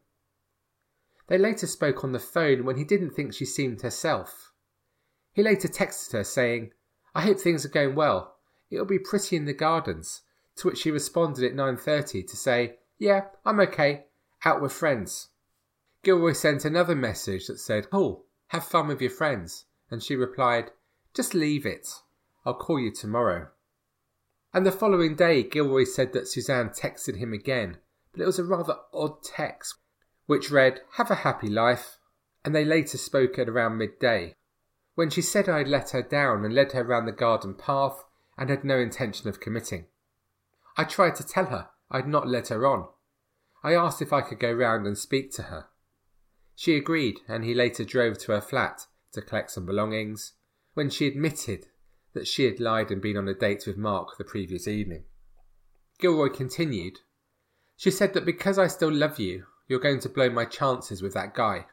They 1.28 1.38
later 1.38 1.68
spoke 1.68 2.02
on 2.02 2.10
the 2.10 2.18
phone 2.18 2.64
when 2.64 2.76
he 2.76 2.82
didn't 2.82 3.10
think 3.10 3.34
she 3.34 3.44
seemed 3.44 3.82
herself. 3.82 4.50
He 5.32 5.44
later 5.44 5.68
texted 5.68 6.10
her 6.10 6.24
saying, 6.24 6.72
I 7.14 7.20
hope 7.20 7.38
things 7.38 7.64
are 7.64 7.68
going 7.68 7.94
well. 7.94 8.34
It'll 8.68 8.84
be 8.84 8.98
pretty 8.98 9.36
in 9.36 9.44
the 9.44 9.54
gardens. 9.54 10.22
To 10.56 10.66
which 10.66 10.78
she 10.78 10.90
responded 10.90 11.44
at 11.44 11.54
9.30 11.54 12.26
to 12.26 12.36
say, 12.36 12.78
Yeah, 12.98 13.26
I'm 13.46 13.60
okay. 13.60 14.06
Out 14.44 14.60
with 14.60 14.72
friends. 14.72 15.28
Gilroy 16.02 16.32
sent 16.32 16.64
another 16.64 16.96
message 16.96 17.46
that 17.46 17.60
said, 17.60 17.90
Cool, 17.90 18.26
have 18.50 18.64
fun 18.64 18.88
with 18.88 19.00
your 19.00 19.10
friends. 19.10 19.64
And 19.90 20.02
she 20.02 20.14
replied, 20.14 20.70
Just 21.14 21.34
leave 21.34 21.66
it. 21.66 21.88
I'll 22.44 22.54
call 22.54 22.78
you 22.78 22.92
tomorrow. 22.92 23.48
And 24.52 24.66
the 24.66 24.72
following 24.72 25.14
day, 25.14 25.42
Gilroy 25.42 25.84
said 25.84 26.12
that 26.12 26.28
Suzanne 26.28 26.70
texted 26.70 27.18
him 27.18 27.32
again, 27.32 27.78
but 28.12 28.20
it 28.20 28.26
was 28.26 28.38
a 28.38 28.44
rather 28.44 28.76
odd 28.92 29.22
text, 29.22 29.76
which 30.26 30.50
read, 30.50 30.80
Have 30.94 31.10
a 31.10 31.16
happy 31.16 31.48
life. 31.48 31.98
And 32.44 32.54
they 32.54 32.64
later 32.64 32.98
spoke 32.98 33.38
at 33.38 33.48
around 33.48 33.78
midday, 33.78 34.34
when 34.94 35.10
she 35.10 35.22
said 35.22 35.48
I 35.48 35.58
had 35.58 35.68
let 35.68 35.90
her 35.90 36.02
down 36.02 36.44
and 36.44 36.54
led 36.54 36.72
her 36.72 36.82
round 36.82 37.06
the 37.06 37.12
garden 37.12 37.54
path 37.54 38.04
and 38.36 38.50
had 38.50 38.64
no 38.64 38.78
intention 38.78 39.28
of 39.28 39.40
committing. 39.40 39.86
I 40.76 40.84
tried 40.84 41.16
to 41.16 41.26
tell 41.26 41.46
her 41.46 41.68
I 41.90 41.98
had 41.98 42.08
not 42.08 42.26
led 42.26 42.48
her 42.48 42.66
on. 42.66 42.88
I 43.62 43.74
asked 43.74 44.00
if 44.00 44.12
I 44.12 44.22
could 44.22 44.38
go 44.38 44.52
round 44.52 44.86
and 44.86 44.96
speak 44.96 45.32
to 45.32 45.44
her. 45.44 45.66
She 46.60 46.76
agreed, 46.76 47.20
and 47.26 47.42
he 47.42 47.54
later 47.54 47.86
drove 47.86 48.18
to 48.18 48.32
her 48.32 48.40
flat 48.42 48.86
to 49.12 49.22
collect 49.22 49.50
some 49.50 49.64
belongings, 49.64 50.34
when 50.74 50.90
she 50.90 51.06
admitted 51.06 51.68
that 52.12 52.28
she 52.28 52.44
had 52.44 52.60
lied 52.60 52.90
and 52.90 53.00
been 53.00 53.16
on 53.16 53.26
a 53.28 53.32
date 53.32 53.66
with 53.66 53.78
Mark 53.78 54.18
the 54.18 54.24
previous 54.24 54.68
evening. 54.68 55.04
Gilroy 55.98 56.28
continued, 56.28 56.98
She 57.78 57.90
said 57.90 58.12
that 58.12 58.26
because 58.26 58.58
I 58.58 58.66
still 58.66 58.92
love 58.92 59.18
you, 59.18 59.46
you're 59.68 59.80
going 59.80 60.00
to 60.00 60.10
blow 60.10 60.28
my 60.28 60.44
chances 60.44 61.00
with 61.00 61.14
that 61.14 61.32
guy. 61.32 61.64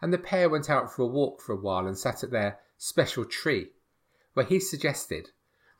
And 0.00 0.12
the 0.12 0.18
pair 0.18 0.48
went 0.48 0.70
out 0.70 0.94
for 0.94 1.02
a 1.02 1.06
walk 1.06 1.42
for 1.42 1.52
a 1.52 1.60
while 1.60 1.88
and 1.88 1.98
sat 1.98 2.22
at 2.22 2.30
their 2.30 2.60
special 2.78 3.24
tree, 3.24 3.70
where 4.34 4.46
he 4.46 4.60
suggested 4.60 5.30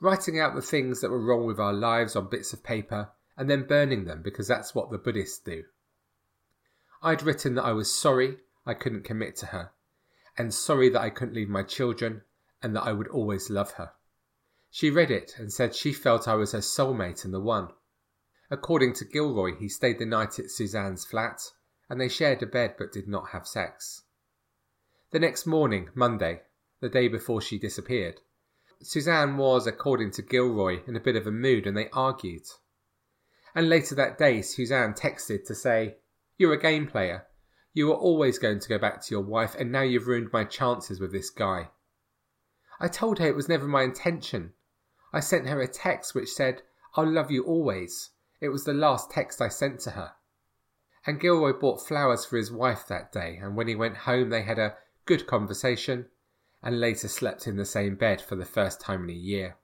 writing 0.01 0.41
out 0.41 0.57
the 0.57 0.63
things 0.63 1.01
that 1.01 1.13
were 1.13 1.25
wrong 1.25 1.47
with 1.47 1.61
our 1.61 1.73
lives 1.73 2.17
on 2.17 2.29
bits 2.29 2.53
of 2.53 2.65
paper 2.65 3.13
and 3.37 3.49
then 3.49 3.69
burning 3.69 4.05
them 4.05 4.21
because 4.21 4.49
that's 4.49 4.75
what 4.75 4.91
the 4.91 4.99
Buddhists 4.99 5.39
do. 5.39 5.63
I'd 7.03 7.23
written 7.23 7.57
that 7.57 7.65
I 7.65 7.73
was 7.73 7.93
sorry 7.93 8.39
I 8.65 8.75
couldn't 8.75 9.03
commit 9.03 9.35
to 9.37 9.47
her, 9.47 9.73
and 10.39 10.55
sorry 10.55 10.89
that 10.91 11.01
I 11.01 11.11
couldn't 11.11 11.35
leave 11.35 11.49
my 11.49 11.65
children, 11.65 12.23
and 12.63 12.77
that 12.77 12.85
I 12.85 12.93
would 12.93 13.09
always 13.09 13.51
love 13.51 13.73
her. 13.73 13.93
She 14.71 14.89
read 14.89 15.11
it 15.11 15.35
and 15.37 15.53
said 15.53 15.75
she 15.75 15.93
felt 15.93 16.29
I 16.29 16.35
was 16.35 16.53
her 16.53 16.61
soulmate 16.61 17.25
and 17.25 17.35
the 17.35 17.41
one. 17.41 17.71
According 18.51 18.93
to 18.95 19.05
Gilroy, 19.05 19.57
he 19.57 19.69
stayed 19.69 19.99
the 19.99 20.07
night 20.07 20.39
at 20.39 20.51
Suzanne's 20.51 21.05
flat, 21.05 21.41
and 21.91 22.01
they 22.01 22.09
shared 22.09 22.43
a 22.43 22.47
bed 22.47 22.77
but 22.79 22.93
did 22.93 23.09
not 23.09 23.31
have 23.31 23.49
sex. 23.49 24.03
The 25.11 25.19
next 25.19 25.45
morning, 25.45 25.91
Monday, 25.95 26.43
the 26.81 26.89
day 26.89 27.09
before 27.09 27.41
she 27.41 27.59
disappeared, 27.59 28.21
Suzanne 28.81 29.37
was, 29.37 29.67
according 29.67 30.13
to 30.13 30.23
Gilroy, 30.23 30.81
in 30.87 30.97
a 30.97 31.01
bit 31.01 31.17
of 31.17 31.27
a 31.27 31.33
mood 31.33 31.67
and 31.67 31.77
they 31.77 31.89
argued. 31.91 32.47
And 33.55 33.69
later 33.69 33.95
that 33.97 34.19
day, 34.19 34.41
Suzanne 34.41 34.95
texted 34.95 35.45
to 35.47 35.55
say, 35.55 35.97
You're 36.43 36.55
a 36.55 36.61
game 36.61 36.89
player. 36.89 37.29
You 37.73 37.87
were 37.87 37.95
always 37.95 38.37
going 38.41 38.59
to 38.59 38.69
go 38.69 38.77
back 38.77 39.01
to 39.01 39.15
your 39.15 39.23
wife, 39.23 39.55
and 39.55 39.71
now 39.71 39.83
you've 39.83 40.09
ruined 40.09 40.33
my 40.33 40.43
chances 40.43 40.99
with 40.99 41.13
this 41.13 41.31
guy. 41.31 41.69
I 42.81 42.89
told 42.89 43.21
her 43.21 43.29
it 43.29 43.37
was 43.37 43.49
never 43.49 43.69
my 43.69 43.83
intention. 43.85 44.55
I 45.13 45.21
sent 45.21 45.47
her 45.47 45.61
a 45.61 45.69
text 45.69 46.17
which 46.17 46.29
said, 46.29 46.63
I'll 46.97 47.09
love 47.09 47.31
you 47.31 47.45
always. 47.45 48.11
It 48.41 48.49
was 48.49 48.65
the 48.65 48.75
last 48.75 49.09
text 49.09 49.41
I 49.41 49.47
sent 49.47 49.79
to 49.83 49.93
her. 49.93 50.15
And 51.07 51.21
Gilroy 51.21 51.53
bought 51.53 51.87
flowers 51.87 52.25
for 52.25 52.37
his 52.37 52.51
wife 52.51 52.89
that 52.89 53.13
day, 53.13 53.39
and 53.41 53.55
when 53.55 53.69
he 53.69 53.77
went 53.77 53.99
home, 53.99 54.31
they 54.31 54.43
had 54.43 54.59
a 54.59 54.75
good 55.05 55.29
conversation 55.29 56.07
and 56.61 56.81
later 56.81 57.07
slept 57.07 57.47
in 57.47 57.55
the 57.55 57.65
same 57.65 57.95
bed 57.95 58.21
for 58.21 58.35
the 58.35 58.45
first 58.45 58.81
time 58.81 59.05
in 59.05 59.11
a 59.11 59.13
year. 59.13 59.59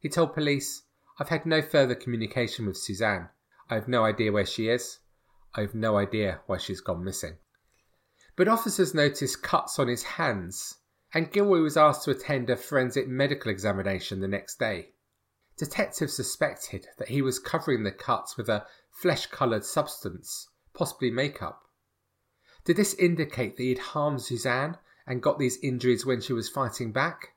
He 0.00 0.10
told 0.10 0.34
police, 0.34 0.82
I've 1.18 1.30
had 1.30 1.46
no 1.46 1.62
further 1.62 1.94
communication 1.94 2.66
with 2.66 2.76
Suzanne. 2.76 3.30
I 3.70 3.76
have 3.76 3.88
no 3.88 4.04
idea 4.04 4.32
where 4.32 4.44
she 4.44 4.68
is. 4.68 4.98
I 5.56 5.62
have 5.62 5.74
no 5.74 5.96
idea 5.96 6.42
why 6.44 6.58
she's 6.58 6.82
gone 6.82 7.02
missing. 7.02 7.38
But 8.36 8.46
officers 8.46 8.92
noticed 8.92 9.42
cuts 9.42 9.78
on 9.78 9.88
his 9.88 10.02
hands, 10.02 10.76
and 11.14 11.32
Gilroy 11.32 11.60
was 11.60 11.78
asked 11.78 12.04
to 12.04 12.10
attend 12.10 12.50
a 12.50 12.56
forensic 12.56 13.08
medical 13.08 13.50
examination 13.50 14.20
the 14.20 14.28
next 14.28 14.58
day. 14.58 14.92
Detectives 15.56 16.14
suspected 16.14 16.88
that 16.98 17.08
he 17.08 17.22
was 17.22 17.38
covering 17.38 17.84
the 17.84 17.90
cuts 17.90 18.36
with 18.36 18.50
a 18.50 18.66
flesh 18.90 19.28
coloured 19.28 19.64
substance, 19.64 20.50
possibly 20.74 21.10
makeup. 21.10 21.62
Did 22.66 22.76
this 22.76 22.92
indicate 22.94 23.56
that 23.56 23.62
he 23.62 23.70
had 23.70 23.78
harmed 23.78 24.20
Suzanne 24.20 24.76
and 25.06 25.22
got 25.22 25.38
these 25.38 25.58
injuries 25.62 26.04
when 26.04 26.20
she 26.20 26.34
was 26.34 26.50
fighting 26.50 26.92
back? 26.92 27.34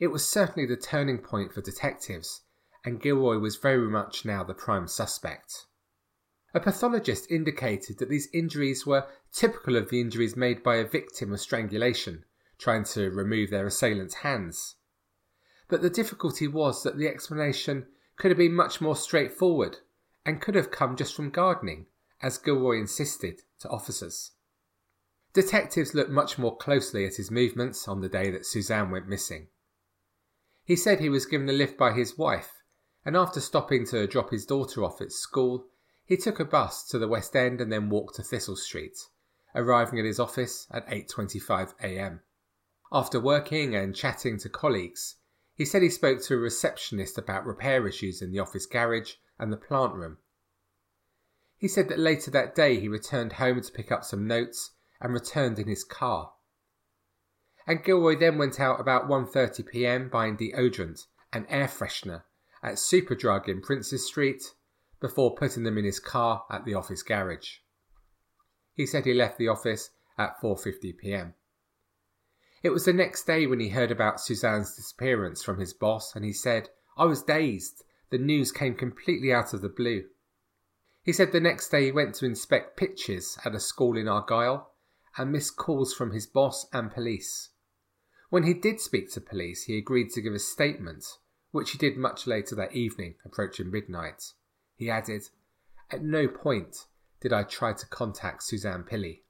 It 0.00 0.08
was 0.08 0.28
certainly 0.28 0.66
the 0.66 0.76
turning 0.76 1.18
point 1.18 1.52
for 1.52 1.60
detectives, 1.60 2.40
and 2.84 3.00
Gilroy 3.00 3.38
was 3.38 3.56
very 3.56 3.88
much 3.88 4.24
now 4.24 4.42
the 4.42 4.54
prime 4.54 4.88
suspect. 4.88 5.66
A 6.52 6.60
pathologist 6.60 7.30
indicated 7.30 7.98
that 7.98 8.08
these 8.08 8.28
injuries 8.32 8.84
were 8.84 9.06
typical 9.32 9.76
of 9.76 9.88
the 9.88 10.00
injuries 10.00 10.36
made 10.36 10.62
by 10.62 10.76
a 10.76 10.88
victim 10.88 11.32
of 11.32 11.40
strangulation, 11.40 12.24
trying 12.58 12.84
to 12.84 13.10
remove 13.10 13.50
their 13.50 13.66
assailant's 13.66 14.14
hands. 14.14 14.76
But 15.68 15.82
the 15.82 15.90
difficulty 15.90 16.48
was 16.48 16.82
that 16.82 16.98
the 16.98 17.06
explanation 17.06 17.86
could 18.16 18.32
have 18.32 18.38
been 18.38 18.54
much 18.54 18.80
more 18.80 18.96
straightforward 18.96 19.78
and 20.26 20.40
could 20.40 20.56
have 20.56 20.72
come 20.72 20.96
just 20.96 21.14
from 21.14 21.30
gardening, 21.30 21.86
as 22.20 22.36
Gilroy 22.36 22.78
insisted 22.78 23.42
to 23.60 23.68
officers. 23.68 24.32
Detectives 25.32 25.94
looked 25.94 26.10
much 26.10 26.36
more 26.36 26.56
closely 26.56 27.06
at 27.06 27.14
his 27.14 27.30
movements 27.30 27.86
on 27.86 28.00
the 28.00 28.08
day 28.08 28.30
that 28.30 28.44
Suzanne 28.44 28.90
went 28.90 29.08
missing. 29.08 29.46
He 30.64 30.74
said 30.74 30.98
he 30.98 31.08
was 31.08 31.26
given 31.26 31.48
a 31.48 31.52
lift 31.52 31.78
by 31.78 31.92
his 31.92 32.18
wife, 32.18 32.62
and 33.04 33.16
after 33.16 33.40
stopping 33.40 33.86
to 33.86 34.08
drop 34.08 34.30
his 34.30 34.44
daughter 34.44 34.84
off 34.84 35.00
at 35.00 35.12
school, 35.12 35.69
he 36.10 36.16
took 36.16 36.40
a 36.40 36.44
bus 36.44 36.82
to 36.82 36.98
the 36.98 37.06
West 37.06 37.36
End 37.36 37.60
and 37.60 37.70
then 37.70 37.88
walked 37.88 38.16
to 38.16 38.22
Thistle 38.24 38.56
Street, 38.56 38.98
arriving 39.54 39.96
at 40.00 40.04
his 40.04 40.18
office 40.18 40.66
at 40.72 40.84
8:25 40.88 41.72
a.m. 41.84 42.22
After 42.90 43.20
working 43.20 43.76
and 43.76 43.94
chatting 43.94 44.36
to 44.38 44.48
colleagues, 44.48 45.18
he 45.54 45.64
said 45.64 45.82
he 45.82 45.88
spoke 45.88 46.20
to 46.22 46.34
a 46.34 46.38
receptionist 46.38 47.16
about 47.16 47.46
repair 47.46 47.86
issues 47.86 48.20
in 48.20 48.32
the 48.32 48.40
office 48.40 48.66
garage 48.66 49.14
and 49.38 49.52
the 49.52 49.56
plant 49.56 49.94
room. 49.94 50.18
He 51.56 51.68
said 51.68 51.88
that 51.90 51.98
later 52.00 52.32
that 52.32 52.56
day 52.56 52.80
he 52.80 52.88
returned 52.88 53.34
home 53.34 53.60
to 53.60 53.70
pick 53.72 53.92
up 53.92 54.04
some 54.04 54.26
notes 54.26 54.72
and 55.00 55.14
returned 55.14 55.60
in 55.60 55.68
his 55.68 55.84
car. 55.84 56.32
And 57.68 57.84
Gilroy 57.84 58.18
then 58.18 58.36
went 58.36 58.58
out 58.58 58.80
about 58.80 59.06
1:30 59.06 59.64
p.m. 59.64 60.08
buying 60.08 60.36
deodorant 60.36 61.06
and 61.32 61.46
air 61.48 61.68
freshener 61.68 62.24
at 62.64 62.78
Superdrug 62.80 63.46
in 63.46 63.60
Princes 63.60 64.08
Street 64.08 64.54
before 65.00 65.34
putting 65.34 65.62
them 65.62 65.78
in 65.78 65.84
his 65.84 65.98
car 65.98 66.44
at 66.50 66.64
the 66.64 66.74
office 66.74 67.02
garage. 67.02 67.58
He 68.74 68.86
said 68.86 69.04
he 69.04 69.14
left 69.14 69.38
the 69.38 69.48
office 69.48 69.90
at 70.16 70.40
4:50 70.40 70.98
p.m. 70.98 71.34
It 72.62 72.70
was 72.70 72.84
the 72.84 72.92
next 72.92 73.26
day 73.26 73.46
when 73.46 73.60
he 73.60 73.70
heard 73.70 73.90
about 73.90 74.20
Suzanne's 74.20 74.76
disappearance 74.76 75.42
from 75.42 75.58
his 75.58 75.72
boss 75.72 76.14
and 76.14 76.24
he 76.24 76.32
said, 76.32 76.68
"I 76.96 77.06
was 77.06 77.22
dazed. 77.22 77.82
The 78.10 78.18
news 78.18 78.52
came 78.52 78.74
completely 78.74 79.32
out 79.32 79.54
of 79.54 79.62
the 79.62 79.68
blue." 79.68 80.04
He 81.02 81.12
said 81.12 81.32
the 81.32 81.40
next 81.40 81.70
day 81.70 81.86
he 81.86 81.92
went 81.92 82.14
to 82.16 82.26
inspect 82.26 82.76
pitches 82.76 83.38
at 83.44 83.54
a 83.54 83.60
school 83.60 83.96
in 83.96 84.06
Argyll 84.06 84.70
and 85.16 85.32
missed 85.32 85.56
calls 85.56 85.94
from 85.94 86.12
his 86.12 86.26
boss 86.26 86.66
and 86.72 86.90
police. 86.90 87.50
When 88.28 88.44
he 88.44 88.54
did 88.54 88.80
speak 88.80 89.10
to 89.12 89.20
police, 89.20 89.64
he 89.64 89.76
agreed 89.76 90.10
to 90.10 90.20
give 90.20 90.34
a 90.34 90.38
statement, 90.38 91.04
which 91.50 91.72
he 91.72 91.78
did 91.78 91.96
much 91.96 92.26
later 92.26 92.54
that 92.54 92.76
evening, 92.76 93.16
approaching 93.24 93.70
midnight. 93.70 94.34
He 94.80 94.88
added, 94.88 95.28
At 95.90 96.02
no 96.02 96.26
point 96.26 96.86
did 97.20 97.34
I 97.34 97.42
try 97.42 97.74
to 97.74 97.86
contact 97.88 98.42
Suzanne 98.42 98.82
Pilley. 98.82 99.24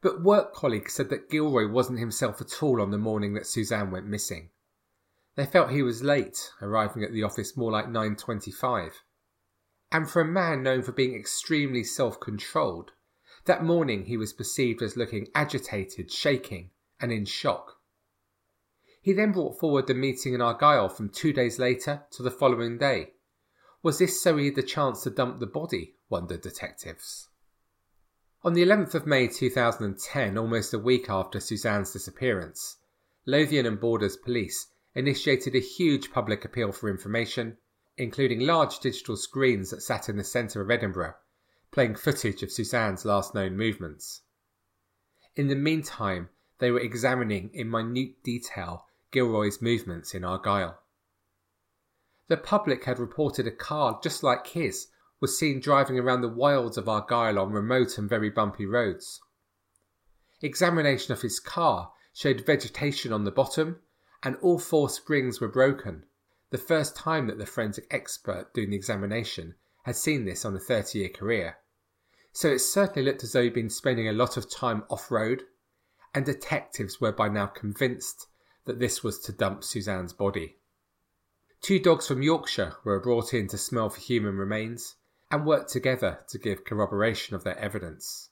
But 0.00 0.22
work 0.22 0.54
colleagues 0.54 0.94
said 0.94 1.10
that 1.10 1.28
Gilroy 1.28 1.70
wasn't 1.70 1.98
himself 1.98 2.40
at 2.40 2.62
all 2.62 2.80
on 2.80 2.90
the 2.90 2.96
morning 2.96 3.34
that 3.34 3.46
Suzanne 3.46 3.90
went 3.90 4.06
missing. 4.06 4.48
They 5.36 5.44
felt 5.44 5.72
he 5.72 5.82
was 5.82 6.02
late, 6.02 6.52
arriving 6.62 7.04
at 7.04 7.12
the 7.12 7.22
office 7.22 7.54
more 7.54 7.70
like 7.70 7.88
9.25. 7.88 8.92
And 9.92 10.08
for 10.08 10.22
a 10.22 10.24
man 10.24 10.62
known 10.62 10.84
for 10.84 10.92
being 10.92 11.14
extremely 11.14 11.84
self-controlled, 11.84 12.92
that 13.44 13.62
morning 13.62 14.06
he 14.06 14.16
was 14.16 14.32
perceived 14.32 14.80
as 14.80 14.96
looking 14.96 15.28
agitated, 15.34 16.10
shaking, 16.10 16.70
and 16.98 17.12
in 17.12 17.26
shock. 17.26 17.76
He 19.02 19.12
then 19.12 19.32
brought 19.32 19.60
forward 19.60 19.86
the 19.86 19.92
meeting 19.92 20.32
in 20.32 20.40
Argyll 20.40 20.88
from 20.88 21.10
two 21.10 21.34
days 21.34 21.58
later 21.58 22.04
to 22.12 22.22
the 22.22 22.30
following 22.30 22.78
day, 22.78 23.12
Was 23.82 23.98
this 23.98 24.22
so 24.22 24.36
he 24.36 24.46
had 24.46 24.56
the 24.56 24.62
chance 24.62 25.02
to 25.02 25.10
dump 25.10 25.40
the 25.40 25.46
body? 25.46 25.94
wondered 26.08 26.42
detectives. 26.42 27.28
On 28.42 28.52
the 28.52 28.62
11th 28.62 28.94
of 28.94 29.06
May 29.06 29.28
2010, 29.28 30.36
almost 30.36 30.74
a 30.74 30.78
week 30.78 31.08
after 31.08 31.40
Suzanne's 31.40 31.92
disappearance, 31.92 32.76
Lothian 33.26 33.66
and 33.66 33.78
Borders 33.78 34.16
Police 34.16 34.68
initiated 34.94 35.54
a 35.54 35.60
huge 35.60 36.10
public 36.10 36.44
appeal 36.44 36.72
for 36.72 36.90
information, 36.90 37.58
including 37.96 38.40
large 38.40 38.80
digital 38.80 39.16
screens 39.16 39.70
that 39.70 39.82
sat 39.82 40.08
in 40.08 40.16
the 40.16 40.24
centre 40.24 40.60
of 40.60 40.70
Edinburgh, 40.70 41.14
playing 41.70 41.96
footage 41.96 42.42
of 42.42 42.50
Suzanne's 42.50 43.04
last 43.04 43.34
known 43.34 43.56
movements. 43.56 44.22
In 45.36 45.48
the 45.48 45.54
meantime, 45.54 46.28
they 46.58 46.70
were 46.70 46.80
examining 46.80 47.50
in 47.54 47.70
minute 47.70 48.22
detail 48.22 48.86
Gilroy's 49.10 49.62
movements 49.62 50.14
in 50.14 50.24
Argyll. 50.24 50.78
The 52.30 52.36
public 52.36 52.84
had 52.84 53.00
reported 53.00 53.48
a 53.48 53.50
car 53.50 53.98
just 54.00 54.22
like 54.22 54.46
his 54.46 54.86
was 55.18 55.36
seen 55.36 55.58
driving 55.58 55.98
around 55.98 56.20
the 56.20 56.28
wilds 56.28 56.78
of 56.78 56.88
Argyll 56.88 57.40
on 57.40 57.50
remote 57.50 57.98
and 57.98 58.08
very 58.08 58.30
bumpy 58.30 58.64
roads. 58.64 59.20
Examination 60.40 61.12
of 61.12 61.22
his 61.22 61.40
car 61.40 61.92
showed 62.12 62.46
vegetation 62.46 63.12
on 63.12 63.24
the 63.24 63.32
bottom, 63.32 63.80
and 64.22 64.36
all 64.36 64.60
four 64.60 64.88
springs 64.88 65.40
were 65.40 65.48
broken, 65.48 66.04
the 66.50 66.56
first 66.56 66.94
time 66.94 67.26
that 67.26 67.38
the 67.38 67.46
forensic 67.46 67.88
expert 67.90 68.54
doing 68.54 68.70
the 68.70 68.76
examination 68.76 69.56
had 69.82 69.96
seen 69.96 70.24
this 70.24 70.44
on 70.44 70.54
a 70.54 70.60
30 70.60 71.00
year 71.00 71.08
career. 71.08 71.56
So 72.32 72.46
it 72.46 72.60
certainly 72.60 73.02
looked 73.02 73.24
as 73.24 73.32
though 73.32 73.42
he'd 73.42 73.54
been 73.54 73.70
spending 73.70 74.06
a 74.06 74.12
lot 74.12 74.36
of 74.36 74.48
time 74.48 74.84
off 74.88 75.10
road, 75.10 75.42
and 76.14 76.24
detectives 76.24 77.00
were 77.00 77.10
by 77.10 77.28
now 77.28 77.46
convinced 77.46 78.28
that 78.66 78.78
this 78.78 79.02
was 79.02 79.18
to 79.22 79.32
dump 79.32 79.64
Suzanne's 79.64 80.12
body. 80.12 80.59
Two 81.60 81.78
dogs 81.78 82.08
from 82.08 82.22
Yorkshire 82.22 82.76
were 82.84 83.00
brought 83.00 83.34
in 83.34 83.46
to 83.48 83.58
smell 83.58 83.90
for 83.90 84.00
human 84.00 84.36
remains 84.36 84.96
and 85.30 85.44
worked 85.44 85.70
together 85.70 86.20
to 86.28 86.38
give 86.38 86.64
corroboration 86.64 87.36
of 87.36 87.44
their 87.44 87.58
evidence. 87.58 88.30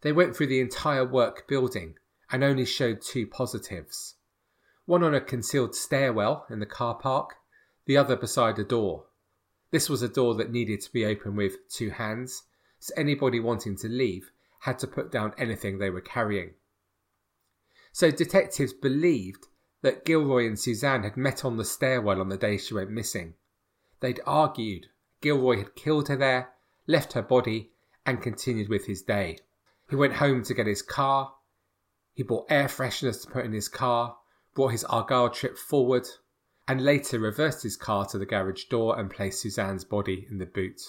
They 0.00 0.12
went 0.12 0.34
through 0.34 0.46
the 0.46 0.60
entire 0.60 1.04
work 1.04 1.46
building 1.46 1.96
and 2.30 2.42
only 2.42 2.64
showed 2.64 3.02
two 3.02 3.26
positives 3.26 4.14
one 4.88 5.02
on 5.02 5.14
a 5.14 5.20
concealed 5.20 5.74
stairwell 5.74 6.46
in 6.48 6.60
the 6.60 6.66
car 6.66 6.94
park, 6.94 7.34
the 7.84 7.98
other 7.98 8.16
beside 8.16 8.58
a 8.58 8.64
door. 8.64 9.04
This 9.70 9.90
was 9.90 10.00
a 10.00 10.08
door 10.08 10.34
that 10.36 10.50
needed 10.50 10.80
to 10.80 10.90
be 10.90 11.04
opened 11.04 11.36
with 11.36 11.68
two 11.68 11.90
hands, 11.90 12.44
so 12.78 12.94
anybody 12.96 13.38
wanting 13.38 13.76
to 13.76 13.86
leave 13.86 14.30
had 14.60 14.78
to 14.78 14.86
put 14.86 15.12
down 15.12 15.34
anything 15.36 15.76
they 15.76 15.90
were 15.90 16.00
carrying. 16.00 16.54
So 17.92 18.10
detectives 18.10 18.72
believed 18.72 19.47
that 19.82 20.04
Gilroy 20.04 20.46
and 20.46 20.58
Suzanne 20.58 21.02
had 21.02 21.16
met 21.16 21.44
on 21.44 21.56
the 21.56 21.64
stairwell 21.64 22.20
on 22.20 22.28
the 22.28 22.36
day 22.36 22.58
she 22.58 22.74
went 22.74 22.90
missing. 22.90 23.34
They'd 24.00 24.20
argued 24.26 24.86
Gilroy 25.20 25.58
had 25.58 25.74
killed 25.74 26.08
her 26.08 26.16
there, 26.16 26.50
left 26.86 27.12
her 27.12 27.22
body, 27.22 27.72
and 28.06 28.22
continued 28.22 28.68
with 28.68 28.86
his 28.86 29.02
day. 29.02 29.38
He 29.90 29.96
went 29.96 30.14
home 30.14 30.42
to 30.44 30.54
get 30.54 30.66
his 30.66 30.82
car. 30.82 31.34
He 32.14 32.22
bought 32.22 32.50
air 32.50 32.68
fresheners 32.68 33.22
to 33.22 33.30
put 33.30 33.44
in 33.44 33.52
his 33.52 33.68
car, 33.68 34.16
brought 34.54 34.72
his 34.72 34.84
Argyll 34.84 35.30
trip 35.30 35.56
forward, 35.56 36.06
and 36.66 36.84
later 36.84 37.18
reversed 37.18 37.62
his 37.62 37.76
car 37.76 38.04
to 38.06 38.18
the 38.18 38.26
garage 38.26 38.64
door 38.64 38.98
and 38.98 39.10
placed 39.10 39.40
Suzanne's 39.40 39.84
body 39.84 40.26
in 40.30 40.38
the 40.38 40.46
boot. 40.46 40.80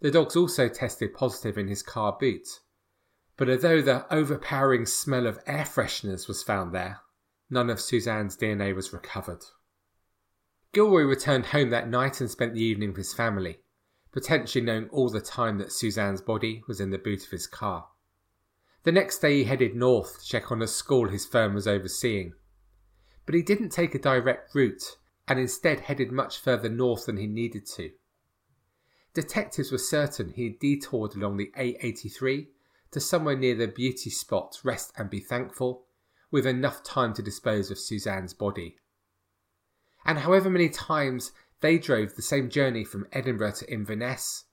The 0.00 0.10
dogs 0.10 0.36
also 0.36 0.68
tested 0.68 1.14
positive 1.14 1.56
in 1.56 1.68
his 1.68 1.82
car 1.82 2.16
boot, 2.18 2.46
but 3.36 3.48
although 3.48 3.80
the 3.80 4.12
overpowering 4.12 4.86
smell 4.86 5.26
of 5.26 5.40
air 5.46 5.64
fresheners 5.64 6.28
was 6.28 6.42
found 6.42 6.74
there, 6.74 7.00
none 7.52 7.70
of 7.70 7.80
Suzanne's 7.80 8.36
DNA 8.36 8.74
was 8.74 8.92
recovered. 8.92 9.44
Gilroy 10.72 11.02
returned 11.02 11.46
home 11.46 11.68
that 11.70 11.88
night 11.88 12.20
and 12.20 12.30
spent 12.30 12.54
the 12.54 12.62
evening 12.62 12.88
with 12.88 12.96
his 12.96 13.12
family, 13.12 13.58
potentially 14.10 14.64
knowing 14.64 14.88
all 14.88 15.10
the 15.10 15.20
time 15.20 15.58
that 15.58 15.70
Suzanne's 15.70 16.22
body 16.22 16.62
was 16.66 16.80
in 16.80 16.90
the 16.90 16.98
boot 16.98 17.24
of 17.24 17.30
his 17.30 17.46
car. 17.46 17.88
The 18.84 18.92
next 18.92 19.18
day 19.18 19.38
he 19.38 19.44
headed 19.44 19.76
north 19.76 20.20
to 20.20 20.26
check 20.26 20.50
on 20.50 20.62
a 20.62 20.66
school 20.66 21.08
his 21.08 21.26
firm 21.26 21.54
was 21.54 21.68
overseeing. 21.68 22.32
But 23.26 23.34
he 23.34 23.42
didn't 23.42 23.68
take 23.68 23.94
a 23.94 23.98
direct 23.98 24.54
route 24.54 24.96
and 25.28 25.38
instead 25.38 25.80
headed 25.80 26.10
much 26.10 26.38
further 26.38 26.70
north 26.70 27.06
than 27.06 27.18
he 27.18 27.26
needed 27.26 27.66
to. 27.76 27.90
Detectives 29.14 29.70
were 29.70 29.78
certain 29.78 30.30
he 30.30 30.44
had 30.44 30.58
detoured 30.58 31.14
along 31.14 31.36
the 31.36 31.52
A83 31.56 32.48
to 32.92 33.00
somewhere 33.00 33.36
near 33.36 33.54
the 33.54 33.68
beauty 33.68 34.10
spot 34.10 34.58
Rest 34.64 34.92
and 34.96 35.10
Be 35.10 35.20
Thankful, 35.20 35.84
with 36.32 36.46
enough 36.46 36.82
time 36.82 37.12
to 37.14 37.22
dispose 37.22 37.70
of 37.70 37.78
Suzanne's 37.78 38.34
body. 38.34 38.76
And 40.04 40.18
however 40.18 40.50
many 40.50 40.68
times 40.68 41.30
they 41.60 41.78
drove 41.78 42.16
the 42.16 42.22
same 42.22 42.50
journey 42.50 42.84
from 42.84 43.06
Edinburgh 43.12 43.52
to 43.58 43.72
Inverness, 43.72 44.44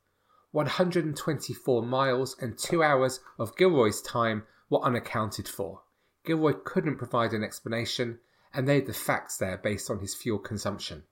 124 0.51 1.81
miles 1.83 2.35
and 2.39 2.57
two 2.57 2.83
hours 2.83 3.19
of 3.39 3.55
Gilroy's 3.55 4.01
time 4.01 4.43
were 4.69 4.81
unaccounted 4.81 5.47
for. 5.47 5.81
Gilroy 6.25 6.53
couldn't 6.53 6.97
provide 6.97 7.33
an 7.33 7.43
explanation 7.43 8.19
and 8.53 8.67
laid 8.67 8.85
the 8.85 8.93
facts 8.93 9.37
there 9.37 9.57
based 9.57 9.89
on 9.89 9.99
his 9.99 10.13
fuel 10.13 10.39
consumption. 10.39 11.03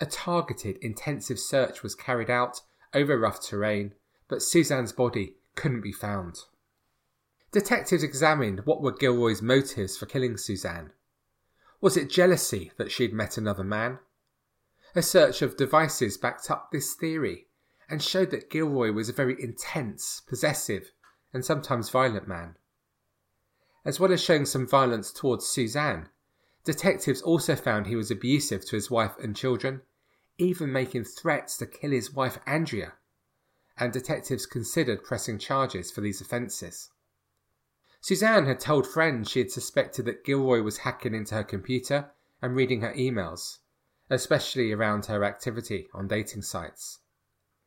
A 0.00 0.06
targeted, 0.06 0.78
intensive 0.78 1.38
search 1.38 1.82
was 1.82 1.94
carried 1.94 2.30
out 2.30 2.60
over 2.94 3.18
rough 3.18 3.42
terrain, 3.42 3.94
but 4.28 4.42
Suzanne's 4.42 4.92
body 4.92 5.36
couldn't 5.54 5.80
be 5.80 5.92
found. 5.92 6.38
Detectives 7.52 8.02
examined 8.02 8.64
what 8.64 8.80
were 8.80 8.92
Gilroy's 8.92 9.42
motives 9.42 9.98
for 9.98 10.06
killing 10.06 10.38
Suzanne. 10.38 10.90
Was 11.82 11.98
it 11.98 12.08
jealousy 12.08 12.72
that 12.78 12.90
she'd 12.90 13.12
met 13.12 13.36
another 13.36 13.62
man? 13.62 13.98
A 14.94 15.02
search 15.02 15.42
of 15.42 15.58
devices 15.58 16.16
backed 16.16 16.50
up 16.50 16.70
this 16.70 16.94
theory 16.94 17.48
and 17.90 18.02
showed 18.02 18.30
that 18.30 18.48
Gilroy 18.48 18.90
was 18.92 19.10
a 19.10 19.12
very 19.12 19.36
intense, 19.38 20.22
possessive, 20.26 20.92
and 21.34 21.44
sometimes 21.44 21.90
violent 21.90 22.26
man. 22.26 22.56
As 23.84 24.00
well 24.00 24.12
as 24.12 24.22
showing 24.22 24.46
some 24.46 24.66
violence 24.66 25.12
towards 25.12 25.46
Suzanne, 25.46 26.08
detectives 26.64 27.20
also 27.20 27.54
found 27.54 27.86
he 27.86 27.96
was 27.96 28.10
abusive 28.10 28.64
to 28.64 28.76
his 28.76 28.90
wife 28.90 29.18
and 29.22 29.36
children, 29.36 29.82
even 30.38 30.72
making 30.72 31.04
threats 31.04 31.58
to 31.58 31.66
kill 31.66 31.90
his 31.90 32.14
wife 32.14 32.38
Andrea, 32.46 32.94
and 33.76 33.92
detectives 33.92 34.46
considered 34.46 35.04
pressing 35.04 35.38
charges 35.38 35.90
for 35.90 36.00
these 36.00 36.22
offences. 36.22 36.88
Suzanne 38.02 38.46
had 38.46 38.58
told 38.58 38.84
friends 38.84 39.30
she 39.30 39.38
had 39.38 39.52
suspected 39.52 40.06
that 40.06 40.24
Gilroy 40.24 40.60
was 40.60 40.78
hacking 40.78 41.14
into 41.14 41.36
her 41.36 41.44
computer 41.44 42.10
and 42.42 42.56
reading 42.56 42.80
her 42.80 42.92
emails, 42.94 43.58
especially 44.10 44.72
around 44.72 45.06
her 45.06 45.22
activity 45.22 45.86
on 45.94 46.08
dating 46.08 46.42
sites. 46.42 46.98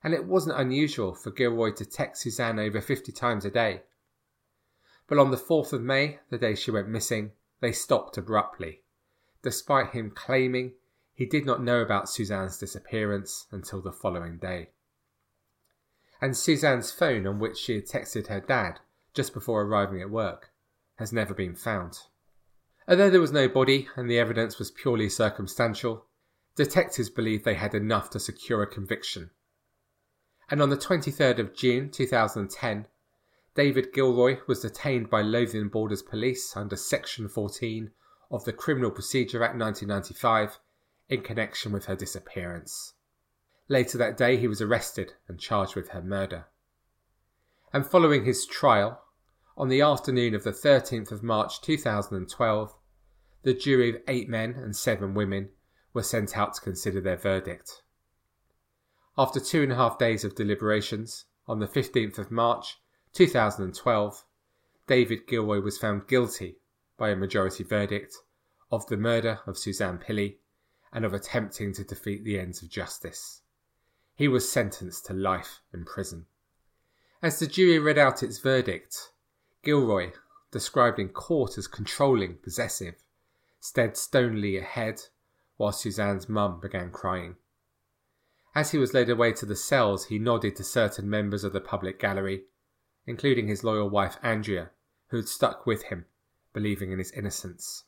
And 0.03 0.13
it 0.13 0.25
wasn't 0.25 0.59
unusual 0.59 1.15
for 1.15 1.31
Gilroy 1.31 1.71
to 1.75 1.85
text 1.85 2.23
Suzanne 2.23 2.59
over 2.59 2.81
50 2.81 3.13
times 3.13 3.45
a 3.45 3.49
day. 3.49 3.83
But 5.07 5.19
on 5.19 5.31
the 5.31 5.37
4th 5.37 5.71
of 5.71 5.81
May, 5.81 6.19
the 6.29 6.37
day 6.37 6.53
she 6.53 6.69
went 6.69 6.89
missing, 6.89 7.31
they 7.61 7.71
stopped 7.71 8.17
abruptly, 8.17 8.81
despite 9.41 9.91
him 9.91 10.11
claiming 10.11 10.73
he 11.13 11.25
did 11.25 11.45
not 11.45 11.63
know 11.63 11.79
about 11.79 12.09
Suzanne's 12.09 12.57
disappearance 12.57 13.47
until 13.51 13.81
the 13.81 13.93
following 13.93 14.37
day. 14.37 14.71
And 16.21 16.35
Suzanne's 16.35 16.91
phone 16.91 17.25
on 17.25 17.39
which 17.39 17.57
she 17.57 17.75
had 17.75 17.85
texted 17.85 18.27
her 18.27 18.41
dad 18.41 18.81
just 19.15 19.33
before 19.33 19.61
arriving 19.61 20.01
at 20.01 20.09
work, 20.09 20.51
has 20.97 21.11
never 21.11 21.33
been 21.33 21.55
found. 21.55 21.99
Although 22.87 23.09
there 23.09 23.21
was 23.21 23.31
no 23.31 23.47
body 23.47 23.87
and 23.95 24.09
the 24.09 24.19
evidence 24.19 24.59
was 24.59 24.69
purely 24.69 25.09
circumstantial, 25.09 26.05
detectives 26.55 27.09
believed 27.09 27.43
they 27.43 27.55
had 27.55 27.73
enough 27.73 28.09
to 28.11 28.19
secure 28.19 28.61
a 28.61 28.67
conviction. 28.67 29.31
And 30.49 30.61
on 30.61 30.69
the 30.69 30.77
23rd 30.77 31.39
of 31.39 31.55
June 31.55 31.89
2010, 31.89 32.87
David 33.55 33.93
Gilroy 33.93 34.39
was 34.47 34.59
detained 34.59 35.09
by 35.09 35.21
Lothian 35.21 35.69
Borders 35.69 36.03
Police 36.03 36.55
under 36.55 36.75
Section 36.75 37.27
14 37.27 37.91
of 38.29 38.43
the 38.43 38.53
Criminal 38.53 38.91
Procedure 38.91 39.43
Act 39.43 39.57
1995 39.57 40.59
in 41.09 41.21
connection 41.21 41.71
with 41.71 41.85
her 41.85 41.95
disappearance. 41.95 42.93
Later 43.67 43.97
that 43.97 44.17
day, 44.17 44.37
he 44.37 44.47
was 44.47 44.61
arrested 44.61 45.13
and 45.27 45.39
charged 45.39 45.75
with 45.75 45.89
her 45.89 46.01
murder. 46.01 46.45
And 47.73 47.85
following 47.85 48.25
his 48.25 48.45
trial, 48.45 49.01
on 49.57 49.69
the 49.69 49.81
afternoon 49.81 50.35
of 50.35 50.43
the 50.43 50.51
13th 50.51 51.11
of 51.11 51.23
March 51.23 51.61
2012, 51.61 52.73
the 53.43 53.53
jury 53.53 53.89
of 53.89 54.01
eight 54.07 54.27
men 54.27 54.53
and 54.53 54.75
seven 54.75 55.13
women 55.13 55.49
were 55.93 56.03
sent 56.03 56.37
out 56.37 56.53
to 56.53 56.61
consider 56.61 56.99
their 56.99 57.15
verdict. 57.15 57.81
After 59.17 59.39
two 59.39 59.63
and 59.63 59.71
a 59.71 59.75
half 59.75 59.97
days 59.97 60.25
of 60.25 60.35
deliberations, 60.35 61.25
on 61.47 61.59
the 61.59 61.67
15th 61.67 62.17
of 62.17 62.31
March 62.31 62.79
2012, 63.13 64.25
David 64.87 65.25
Gilroy 65.25 65.61
was 65.61 65.77
found 65.77 66.07
guilty 66.07 66.57
by 66.97 67.09
a 67.09 67.15
majority 67.15 67.63
verdict 67.63 68.17
of 68.71 68.85
the 68.87 68.97
murder 68.97 69.39
of 69.47 69.57
Suzanne 69.57 69.99
Pilley 69.99 70.39
and 70.91 71.05
of 71.05 71.13
attempting 71.13 71.71
to 71.73 71.83
defeat 71.83 72.25
the 72.25 72.39
ends 72.39 72.61
of 72.61 72.69
justice. 72.69 73.41
He 74.15 74.27
was 74.27 74.51
sentenced 74.51 75.05
to 75.05 75.13
life 75.13 75.61
in 75.73 75.85
prison. 75.85 76.25
As 77.21 77.39
the 77.39 77.47
jury 77.47 77.79
read 77.79 77.97
out 77.97 78.21
its 78.21 78.39
verdict, 78.39 79.11
Gilroy, 79.65 80.11
described 80.51 80.99
in 80.99 81.09
court 81.09 81.57
as 81.57 81.65
controlling, 81.67 82.35
possessive, 82.37 83.03
stared 83.59 83.97
stonily 83.97 84.57
ahead 84.57 85.01
while 85.57 85.71
Suzanne's 85.71 86.29
mum 86.29 86.59
began 86.59 86.91
crying. 86.91 87.35
As 88.53 88.71
he 88.71 88.77
was 88.77 88.93
led 88.93 89.09
away 89.09 89.33
to 89.33 89.45
the 89.45 89.55
cells, 89.55 90.05
he 90.05 90.19
nodded 90.19 90.55
to 90.57 90.63
certain 90.63 91.09
members 91.09 91.43
of 91.43 91.51
the 91.51 91.59
public 91.59 91.99
gallery, 91.99 92.43
including 93.07 93.47
his 93.47 93.63
loyal 93.63 93.89
wife 93.89 94.17
Andrea, 94.21 94.69
who 95.07 95.17
had 95.17 95.27
stuck 95.27 95.65
with 95.65 95.83
him, 95.83 96.05
believing 96.53 96.91
in 96.91 96.99
his 96.99 97.11
innocence. 97.11 97.85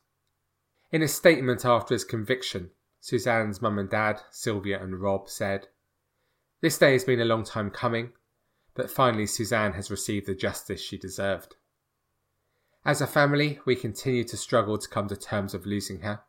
In 0.92 1.04
a 1.04 1.08
statement 1.08 1.64
after 1.64 1.94
his 1.94 2.04
conviction, 2.04 2.72
Suzanne's 3.00 3.62
mum 3.62 3.78
and 3.78 3.90
dad, 3.90 4.22
Sylvia 4.32 4.82
and 4.82 5.00
Rob, 5.00 5.30
said, 5.30 5.68
This 6.62 6.80
day 6.80 6.94
has 6.94 7.04
been 7.04 7.22
a 7.22 7.26
long 7.26 7.44
time 7.44 7.70
coming, 7.70 8.14
but 8.74 8.90
finally 8.90 9.28
Suzanne 9.28 9.74
has 9.74 9.92
received 9.92 10.26
the 10.26 10.36
justice 10.36 10.82
she 10.82 10.98
deserved. 10.98 11.56
As 12.88 13.02
a 13.02 13.06
family, 13.06 13.60
we 13.66 13.76
continue 13.76 14.24
to 14.24 14.38
struggle 14.38 14.78
to 14.78 14.88
come 14.88 15.10
to 15.10 15.18
terms 15.18 15.54
of 15.54 15.66
losing 15.66 16.00
her. 16.04 16.22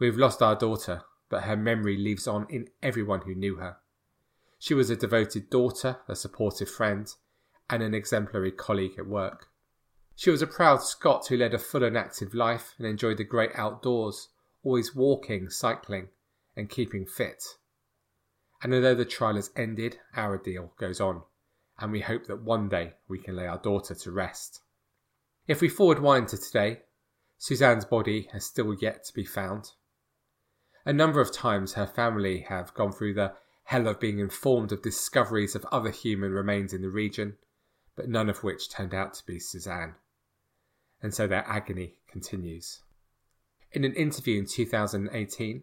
We've 0.00 0.16
lost 0.16 0.42
our 0.42 0.56
daughter, 0.56 1.02
but 1.28 1.44
her 1.44 1.56
memory 1.56 1.96
lives 1.96 2.26
on 2.26 2.48
in 2.50 2.66
everyone 2.82 3.20
who 3.20 3.36
knew 3.36 3.58
her. 3.58 3.76
She 4.58 4.74
was 4.74 4.90
a 4.90 4.96
devoted 4.96 5.48
daughter, 5.48 5.98
a 6.08 6.16
supportive 6.16 6.68
friend, 6.68 7.06
and 7.70 7.84
an 7.84 7.94
exemplary 7.94 8.50
colleague 8.50 8.98
at 8.98 9.06
work. 9.06 9.46
She 10.16 10.28
was 10.28 10.42
a 10.42 10.48
proud 10.48 10.82
Scot 10.82 11.28
who 11.28 11.36
led 11.36 11.54
a 11.54 11.58
full 11.58 11.84
and 11.84 11.96
active 11.96 12.34
life 12.34 12.74
and 12.78 12.86
enjoyed 12.88 13.18
the 13.18 13.24
great 13.24 13.52
outdoors, 13.54 14.30
always 14.64 14.92
walking, 14.92 15.50
cycling, 15.50 16.08
and 16.56 16.68
keeping 16.68 17.06
fit. 17.06 17.44
And 18.60 18.74
although 18.74 18.96
the 18.96 19.04
trial 19.04 19.36
has 19.36 19.52
ended, 19.54 20.00
our 20.16 20.36
deal 20.36 20.72
goes 20.80 21.00
on, 21.00 21.22
and 21.78 21.92
we 21.92 22.00
hope 22.00 22.26
that 22.26 22.42
one 22.42 22.68
day 22.68 22.94
we 23.06 23.20
can 23.20 23.36
lay 23.36 23.46
our 23.46 23.58
daughter 23.58 23.94
to 23.94 24.10
rest. 24.10 24.62
If 25.46 25.60
we 25.60 25.68
forward 25.68 26.00
wind 26.00 26.28
to 26.28 26.36
today, 26.36 26.82
Suzanne's 27.38 27.84
body 27.84 28.28
has 28.32 28.44
still 28.44 28.74
yet 28.74 29.04
to 29.04 29.12
be 29.12 29.24
found. 29.24 29.72
A 30.84 30.92
number 30.92 31.20
of 31.20 31.32
times 31.32 31.74
her 31.74 31.86
family 31.86 32.40
have 32.48 32.74
gone 32.74 32.92
through 32.92 33.14
the 33.14 33.34
hell 33.64 33.86
of 33.86 34.00
being 34.00 34.18
informed 34.18 34.72
of 34.72 34.82
discoveries 34.82 35.54
of 35.54 35.66
other 35.70 35.90
human 35.90 36.32
remains 36.32 36.72
in 36.72 36.82
the 36.82 36.88
region, 36.88 37.36
but 37.94 38.08
none 38.08 38.28
of 38.28 38.42
which 38.42 38.70
turned 38.70 38.94
out 38.94 39.14
to 39.14 39.26
be 39.26 39.38
Suzanne. 39.38 39.94
And 41.02 41.14
so 41.14 41.26
their 41.26 41.44
agony 41.46 41.98
continues. 42.08 42.80
In 43.72 43.84
an 43.84 43.94
interview 43.94 44.38
in 44.38 44.46
2018, 44.46 45.62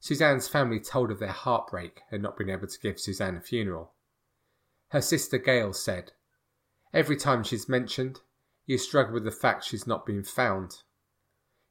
Suzanne's 0.00 0.48
family 0.48 0.80
told 0.80 1.10
of 1.10 1.18
their 1.18 1.28
heartbreak 1.28 2.02
at 2.10 2.20
not 2.20 2.36
being 2.36 2.50
able 2.50 2.66
to 2.66 2.78
give 2.78 3.00
Suzanne 3.00 3.36
a 3.36 3.40
funeral. 3.40 3.92
Her 4.88 5.00
sister 5.00 5.38
Gail 5.38 5.72
said, 5.72 6.12
Every 6.92 7.16
time 7.16 7.42
she's 7.42 7.68
mentioned, 7.68 8.20
you 8.66 8.78
struggle 8.78 9.14
with 9.14 9.24
the 9.24 9.30
fact 9.30 9.64
she's 9.64 9.86
not 9.86 10.06
been 10.06 10.22
found. 10.22 10.76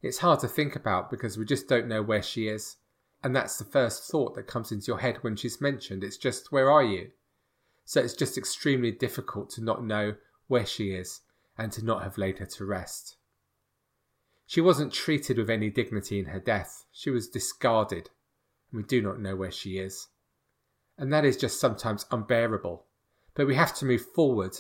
It's 0.01 0.19
hard 0.19 0.39
to 0.41 0.47
think 0.47 0.75
about 0.75 1.09
because 1.09 1.37
we 1.37 1.45
just 1.45 1.67
don't 1.67 1.87
know 1.87 2.03
where 2.03 2.21
she 2.21 2.47
is, 2.47 2.77
and 3.23 3.35
that's 3.35 3.57
the 3.57 3.65
first 3.65 4.09
thought 4.11 4.35
that 4.35 4.47
comes 4.47 4.71
into 4.71 4.87
your 4.87 4.99
head 4.99 5.17
when 5.21 5.35
she's 5.35 5.61
mentioned. 5.61 6.03
It's 6.03 6.17
just, 6.17 6.51
where 6.51 6.69
are 6.69 6.83
you? 6.83 7.11
So 7.85 8.01
it's 8.01 8.13
just 8.13 8.37
extremely 8.37 8.91
difficult 8.91 9.49
to 9.51 9.63
not 9.63 9.83
know 9.83 10.15
where 10.47 10.65
she 10.65 10.91
is 10.91 11.21
and 11.57 11.71
to 11.71 11.85
not 11.85 12.03
have 12.03 12.17
laid 12.17 12.39
her 12.39 12.45
to 12.45 12.65
rest. 12.65 13.17
She 14.45 14.61
wasn't 14.61 14.93
treated 14.93 15.37
with 15.37 15.49
any 15.49 15.69
dignity 15.69 16.19
in 16.19 16.25
her 16.25 16.39
death. 16.39 16.85
She 16.91 17.09
was 17.09 17.29
discarded, 17.29 18.09
and 18.71 18.81
we 18.81 18.83
do 18.83 19.01
not 19.01 19.19
know 19.19 19.35
where 19.35 19.51
she 19.51 19.77
is. 19.77 20.09
And 20.97 21.11
that 21.13 21.25
is 21.25 21.37
just 21.37 21.59
sometimes 21.59 22.05
unbearable. 22.11 22.85
But 23.35 23.47
we 23.47 23.55
have 23.55 23.73
to 23.75 23.85
move 23.85 24.05
forward, 24.13 24.57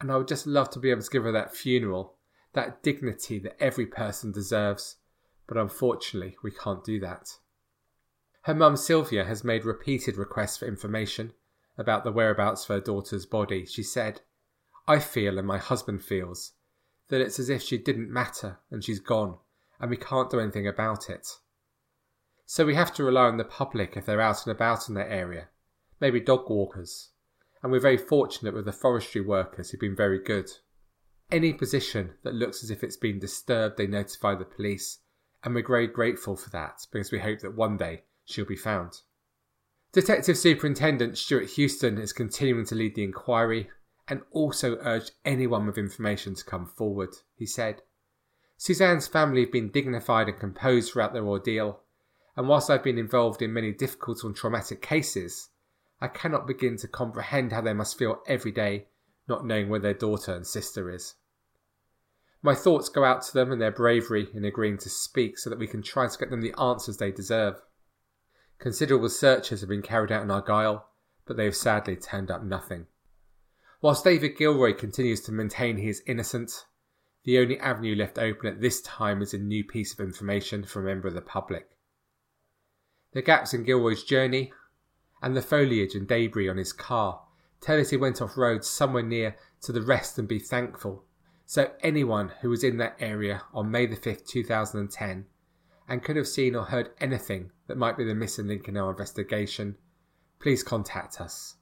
and 0.00 0.10
I 0.10 0.16
would 0.16 0.28
just 0.28 0.46
love 0.46 0.70
to 0.70 0.78
be 0.78 0.90
able 0.90 1.02
to 1.02 1.10
give 1.10 1.24
her 1.24 1.32
that 1.32 1.54
funeral, 1.54 2.16
that 2.54 2.82
dignity 2.82 3.38
that 3.40 3.56
every 3.60 3.86
person 3.86 4.32
deserves. 4.32 4.96
But 5.46 5.58
unfortunately, 5.58 6.36
we 6.42 6.50
can't 6.50 6.84
do 6.84 6.98
that. 7.00 7.28
Her 8.42 8.54
mum 8.54 8.76
Sylvia 8.76 9.24
has 9.24 9.44
made 9.44 9.64
repeated 9.64 10.16
requests 10.16 10.56
for 10.56 10.66
information 10.66 11.32
about 11.76 12.04
the 12.04 12.12
whereabouts 12.12 12.62
of 12.64 12.68
her 12.68 12.80
daughter's 12.80 13.26
body. 13.26 13.66
She 13.66 13.82
said, 13.82 14.22
I 14.88 14.98
feel 14.98 15.38
and 15.38 15.46
my 15.46 15.58
husband 15.58 16.02
feels 16.02 16.52
that 17.08 17.20
it's 17.20 17.38
as 17.38 17.50
if 17.50 17.62
she 17.62 17.76
didn't 17.76 18.10
matter 18.10 18.58
and 18.70 18.82
she's 18.82 19.00
gone, 19.00 19.36
and 19.78 19.90
we 19.90 19.96
can't 19.96 20.30
do 20.30 20.40
anything 20.40 20.66
about 20.66 21.10
it. 21.10 21.26
So 22.46 22.64
we 22.64 22.74
have 22.74 22.94
to 22.94 23.04
rely 23.04 23.26
on 23.26 23.36
the 23.36 23.44
public 23.44 23.96
if 23.96 24.06
they're 24.06 24.20
out 24.20 24.46
and 24.46 24.54
about 24.54 24.88
in 24.88 24.94
that 24.94 25.10
area, 25.10 25.48
maybe 26.00 26.20
dog 26.20 26.48
walkers, 26.48 27.10
and 27.62 27.70
we're 27.70 27.80
very 27.80 27.96
fortunate 27.96 28.54
with 28.54 28.64
the 28.64 28.72
forestry 28.72 29.20
workers 29.20 29.70
who've 29.70 29.80
been 29.80 29.96
very 29.96 30.18
good. 30.18 30.50
Any 31.30 31.52
position 31.52 32.14
that 32.24 32.34
looks 32.34 32.64
as 32.64 32.70
if 32.70 32.82
it's 32.82 32.96
been 32.96 33.18
disturbed, 33.18 33.76
they 33.76 33.86
notify 33.86 34.34
the 34.34 34.44
police, 34.44 34.98
and 35.44 35.54
we're 35.54 35.66
very 35.66 35.86
grateful 35.86 36.36
for 36.36 36.50
that 36.50 36.86
because 36.90 37.12
we 37.12 37.18
hope 37.18 37.40
that 37.40 37.54
one 37.54 37.76
day 37.76 38.02
she'll 38.24 38.44
be 38.44 38.56
found. 38.56 39.00
Detective 39.92 40.38
Superintendent 40.38 41.18
Stuart 41.18 41.50
Houston 41.50 41.98
is 41.98 42.12
continuing 42.12 42.66
to 42.66 42.74
lead 42.74 42.94
the 42.94 43.04
inquiry 43.04 43.68
and 44.08 44.22
also 44.32 44.76
urged 44.82 45.12
anyone 45.24 45.66
with 45.66 45.78
information 45.78 46.34
to 46.34 46.44
come 46.44 46.66
forward. 46.66 47.10
He 47.34 47.46
said, 47.46 47.82
Suzanne's 48.56 49.06
family 49.06 49.42
have 49.42 49.52
been 49.52 49.70
dignified 49.70 50.28
and 50.28 50.38
composed 50.38 50.92
throughout 50.92 51.12
their 51.12 51.26
ordeal, 51.26 51.80
and 52.36 52.48
whilst 52.48 52.70
I've 52.70 52.82
been 52.82 52.98
involved 52.98 53.40
in 53.40 53.52
many 53.52 53.72
difficult 53.72 54.22
and 54.24 54.34
traumatic 54.34 54.82
cases, 54.82 55.49
I 56.00 56.08
cannot 56.08 56.46
begin 56.46 56.76
to 56.78 56.88
comprehend 56.88 57.52
how 57.52 57.60
they 57.60 57.74
must 57.74 57.98
feel 57.98 58.22
every 58.26 58.52
day 58.52 58.86
not 59.28 59.46
knowing 59.46 59.68
where 59.68 59.80
their 59.80 59.94
daughter 59.94 60.34
and 60.34 60.46
sister 60.46 60.90
is. 60.90 61.14
My 62.42 62.54
thoughts 62.54 62.88
go 62.88 63.04
out 63.04 63.22
to 63.22 63.32
them 63.34 63.52
and 63.52 63.60
their 63.60 63.70
bravery 63.70 64.28
in 64.34 64.44
agreeing 64.44 64.78
to 64.78 64.88
speak 64.88 65.38
so 65.38 65.50
that 65.50 65.58
we 65.58 65.66
can 65.66 65.82
try 65.82 66.08
to 66.08 66.18
get 66.18 66.30
them 66.30 66.40
the 66.40 66.58
answers 66.58 66.96
they 66.96 67.12
deserve. 67.12 67.60
Considerable 68.58 69.08
searches 69.08 69.60
have 69.60 69.68
been 69.68 69.82
carried 69.82 70.10
out 70.10 70.22
in 70.22 70.30
Argyll, 70.30 70.86
but 71.26 71.36
they 71.36 71.44
have 71.44 71.56
sadly 71.56 71.96
turned 71.96 72.30
up 72.30 72.42
nothing. 72.42 72.86
Whilst 73.82 74.04
David 74.04 74.36
Gilroy 74.36 74.74
continues 74.74 75.20
to 75.22 75.32
maintain 75.32 75.76
he 75.76 75.88
is 75.88 76.02
innocent, 76.06 76.66
the 77.24 77.38
only 77.38 77.58
avenue 77.58 77.94
left 77.94 78.18
open 78.18 78.48
at 78.48 78.60
this 78.60 78.80
time 78.80 79.22
is 79.22 79.32
a 79.32 79.38
new 79.38 79.62
piece 79.64 79.92
of 79.92 80.00
information 80.00 80.64
from 80.64 80.82
a 80.82 80.86
member 80.86 81.08
of 81.08 81.14
the 81.14 81.20
public. 81.20 81.68
The 83.12 83.22
gaps 83.22 83.52
in 83.54 83.64
Gilroy's 83.64 84.02
journey 84.02 84.52
and 85.22 85.36
the 85.36 85.42
foliage 85.42 85.94
and 85.94 86.08
debris 86.08 86.48
on 86.48 86.56
his 86.56 86.72
car 86.72 87.22
tell 87.60 87.78
us 87.78 87.90
he 87.90 87.96
went 87.96 88.22
off 88.22 88.36
road 88.36 88.64
somewhere 88.64 89.02
near 89.02 89.36
to 89.62 89.72
the 89.72 89.82
rest 89.82 90.18
and 90.18 90.26
be 90.26 90.38
thankful. 90.38 91.04
So 91.46 91.72
anyone 91.82 92.32
who 92.40 92.50
was 92.50 92.64
in 92.64 92.78
that 92.78 92.96
area 93.00 93.42
on 93.52 93.70
May 93.70 93.86
the 93.86 93.96
5th, 93.96 94.26
2010 94.26 95.26
and 95.88 96.04
could 96.04 96.16
have 96.16 96.28
seen 96.28 96.54
or 96.54 96.64
heard 96.64 96.90
anything 97.00 97.50
that 97.66 97.76
might 97.76 97.98
be 97.98 98.04
the 98.04 98.14
missing 98.14 98.46
link 98.46 98.68
in 98.68 98.76
our 98.76 98.90
investigation, 98.90 99.76
please 100.38 100.62
contact 100.62 101.20
us. 101.20 101.56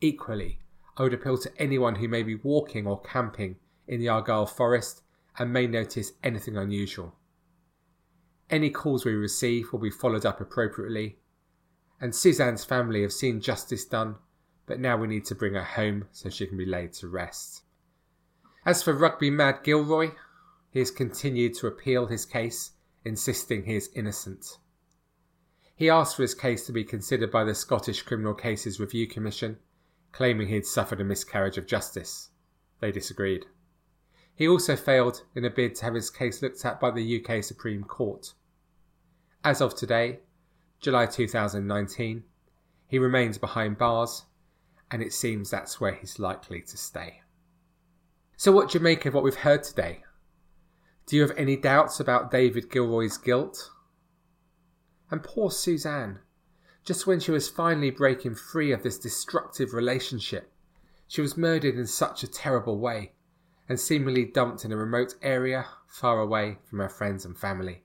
Equally, 0.00 0.58
I 0.96 1.04
would 1.04 1.14
appeal 1.14 1.38
to 1.38 1.52
anyone 1.56 1.94
who 1.94 2.08
may 2.08 2.24
be 2.24 2.34
walking 2.34 2.86
or 2.86 3.00
camping 3.00 3.56
in 3.86 4.00
the 4.00 4.08
Argyll 4.08 4.46
forest 4.46 5.02
and 5.38 5.52
may 5.52 5.66
notice 5.66 6.12
anything 6.22 6.56
unusual. 6.56 7.14
Any 8.50 8.70
calls 8.70 9.04
we 9.04 9.14
receive 9.14 9.72
will 9.72 9.78
be 9.78 9.90
followed 9.90 10.26
up 10.26 10.40
appropriately, 10.40 11.18
and 12.00 12.14
Suzanne's 12.14 12.64
family 12.64 13.02
have 13.02 13.12
seen 13.12 13.40
justice 13.40 13.84
done, 13.84 14.16
but 14.66 14.80
now 14.80 14.96
we 14.96 15.08
need 15.08 15.24
to 15.26 15.34
bring 15.34 15.54
her 15.54 15.64
home 15.64 16.06
so 16.12 16.30
she 16.30 16.46
can 16.46 16.56
be 16.56 16.66
laid 16.66 16.92
to 16.94 17.08
rest. 17.08 17.62
As 18.64 18.82
for 18.82 18.92
rugby 18.92 19.30
mad 19.30 19.60
Gilroy, 19.62 20.12
he 20.70 20.78
has 20.78 20.90
continued 20.90 21.54
to 21.54 21.66
appeal 21.66 22.06
his 22.06 22.24
case, 22.24 22.72
insisting 23.04 23.64
he 23.64 23.76
is 23.76 23.90
innocent. 23.94 24.58
He 25.74 25.90
asked 25.90 26.16
for 26.16 26.22
his 26.22 26.34
case 26.34 26.66
to 26.66 26.72
be 26.72 26.84
considered 26.84 27.30
by 27.30 27.44
the 27.44 27.54
Scottish 27.54 28.02
Criminal 28.02 28.34
Cases 28.34 28.78
Review 28.78 29.06
Commission 29.06 29.58
claiming 30.12 30.48
he 30.48 30.54
had 30.54 30.66
suffered 30.66 31.00
a 31.00 31.04
miscarriage 31.04 31.58
of 31.58 31.66
justice. 31.66 32.30
They 32.80 32.92
disagreed. 32.92 33.46
He 34.34 34.48
also 34.48 34.76
failed 34.76 35.22
in 35.34 35.44
a 35.44 35.50
bid 35.50 35.74
to 35.76 35.84
have 35.84 35.94
his 35.94 36.10
case 36.10 36.42
looked 36.42 36.64
at 36.64 36.80
by 36.80 36.90
the 36.90 37.24
UK 37.24 37.44
Supreme 37.44 37.84
Court. 37.84 38.32
As 39.44 39.60
of 39.60 39.76
today, 39.76 40.20
July 40.80 41.06
2019, 41.06 42.24
he 42.86 42.98
remains 42.98 43.38
behind 43.38 43.78
bars, 43.78 44.24
and 44.90 45.02
it 45.02 45.12
seems 45.12 45.50
that's 45.50 45.80
where 45.80 45.94
he's 45.94 46.18
likely 46.18 46.60
to 46.62 46.76
stay. 46.76 47.20
So, 48.36 48.50
what 48.50 48.70
do 48.70 48.78
you 48.78 48.82
make 48.82 49.04
of 49.06 49.14
what 49.14 49.22
we've 49.22 49.34
heard 49.34 49.62
today? 49.62 50.02
Do 51.06 51.16
you 51.16 51.22
have 51.22 51.36
any 51.36 51.56
doubts 51.56 52.00
about 52.00 52.30
David 52.30 52.70
Gilroy's 52.70 53.18
guilt? 53.18 53.70
And 55.10 55.22
poor 55.22 55.50
Suzanne 55.50 56.20
just 56.84 57.06
when 57.06 57.20
she 57.20 57.30
was 57.30 57.48
finally 57.48 57.90
breaking 57.90 58.34
free 58.34 58.72
of 58.72 58.82
this 58.82 58.98
destructive 58.98 59.74
relationship. 59.74 60.52
She 61.06 61.20
was 61.20 61.36
murdered 61.36 61.74
in 61.74 61.86
such 61.86 62.22
a 62.22 62.30
terrible 62.30 62.78
way 62.78 63.12
and 63.68 63.78
seemingly 63.78 64.24
dumped 64.24 64.64
in 64.64 64.72
a 64.72 64.76
remote 64.76 65.14
area 65.22 65.66
far 65.86 66.20
away 66.20 66.58
from 66.64 66.78
her 66.78 66.88
friends 66.88 67.24
and 67.24 67.36
family. 67.36 67.82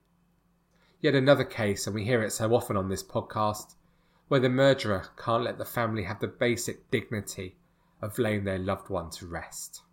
Yet 1.05 1.13
another 1.13 1.43
case, 1.43 1.85
and 1.85 1.93
we 1.93 2.03
hear 2.03 2.23
it 2.23 2.31
so 2.31 2.55
often 2.55 2.75
on 2.75 2.89
this 2.89 3.03
podcast, 3.03 3.75
where 4.27 4.39
the 4.39 4.49
murderer 4.49 5.05
can't 5.23 5.43
let 5.43 5.59
the 5.59 5.63
family 5.63 6.01
have 6.01 6.19
the 6.19 6.25
basic 6.25 6.89
dignity 6.89 7.57
of 8.01 8.17
laying 8.17 8.43
their 8.43 8.57
loved 8.57 8.89
one 8.89 9.11
to 9.11 9.27
rest. 9.27 9.83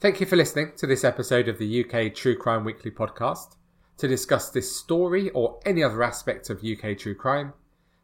Thank 0.00 0.18
you 0.18 0.26
for 0.26 0.34
listening 0.34 0.72
to 0.78 0.88
this 0.88 1.04
episode 1.04 1.46
of 1.46 1.58
the 1.58 1.84
UK 1.84 2.12
True 2.12 2.34
Crime 2.34 2.64
Weekly 2.64 2.90
podcast. 2.90 3.54
To 3.98 4.08
discuss 4.08 4.50
this 4.50 4.74
story 4.74 5.30
or 5.30 5.60
any 5.64 5.84
other 5.84 6.02
aspect 6.02 6.50
of 6.50 6.64
UK 6.64 6.98
true 6.98 7.14
crime, 7.14 7.52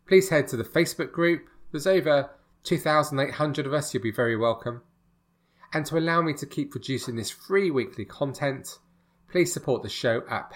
please 0.06 0.28
head 0.28 0.46
to 0.50 0.56
the 0.56 0.62
Facebook 0.62 1.10
group. 1.10 1.48
There's 1.72 1.88
over 1.88 2.30
2,800 2.62 3.66
of 3.66 3.74
us. 3.74 3.92
You'll 3.92 4.04
be 4.04 4.12
very 4.12 4.36
welcome. 4.36 4.82
And 5.72 5.84
to 5.86 5.98
allow 5.98 6.22
me 6.22 6.32
to 6.34 6.46
keep 6.46 6.70
producing 6.70 7.16
this 7.16 7.30
free 7.30 7.72
weekly 7.72 8.04
content, 8.04 8.78
please 9.28 9.52
support 9.52 9.82
the 9.82 9.88
show 9.88 10.22
at 10.30 10.48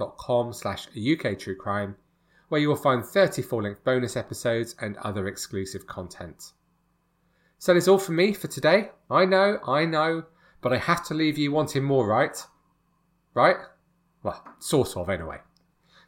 patreon.com 0.00 0.52
slash 0.52 0.88
uktruecrime, 0.88 1.94
where 2.48 2.60
you 2.60 2.68
will 2.68 2.76
find 2.76 3.04
30 3.04 3.42
full-length 3.42 3.84
bonus 3.84 4.16
episodes 4.16 4.74
and 4.80 4.96
other 4.98 5.28
exclusive 5.28 5.86
content. 5.86 6.52
So 7.58 7.74
that's 7.74 7.88
all 7.88 7.98
from 7.98 8.16
me 8.16 8.32
for 8.32 8.48
today. 8.48 8.90
I 9.10 9.24
know, 9.24 9.58
I 9.66 9.84
know, 9.84 10.24
but 10.60 10.72
I 10.72 10.78
have 10.78 11.04
to 11.06 11.14
leave 11.14 11.38
you 11.38 11.52
wanting 11.52 11.84
more, 11.84 12.06
right? 12.06 12.36
Right? 13.34 13.56
Well, 14.22 14.42
sort 14.58 14.96
of, 14.96 15.08
anyway. 15.08 15.38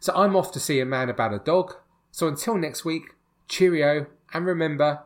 So 0.00 0.12
I'm 0.14 0.34
off 0.34 0.52
to 0.52 0.60
see 0.60 0.80
a 0.80 0.86
man 0.86 1.08
about 1.08 1.34
a 1.34 1.38
dog. 1.38 1.74
So 2.10 2.26
until 2.26 2.56
next 2.56 2.84
week, 2.84 3.14
cheerio, 3.48 4.06
and 4.32 4.46
remember, 4.46 5.02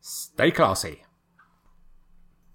stay 0.00 0.50
classy. 0.50 1.03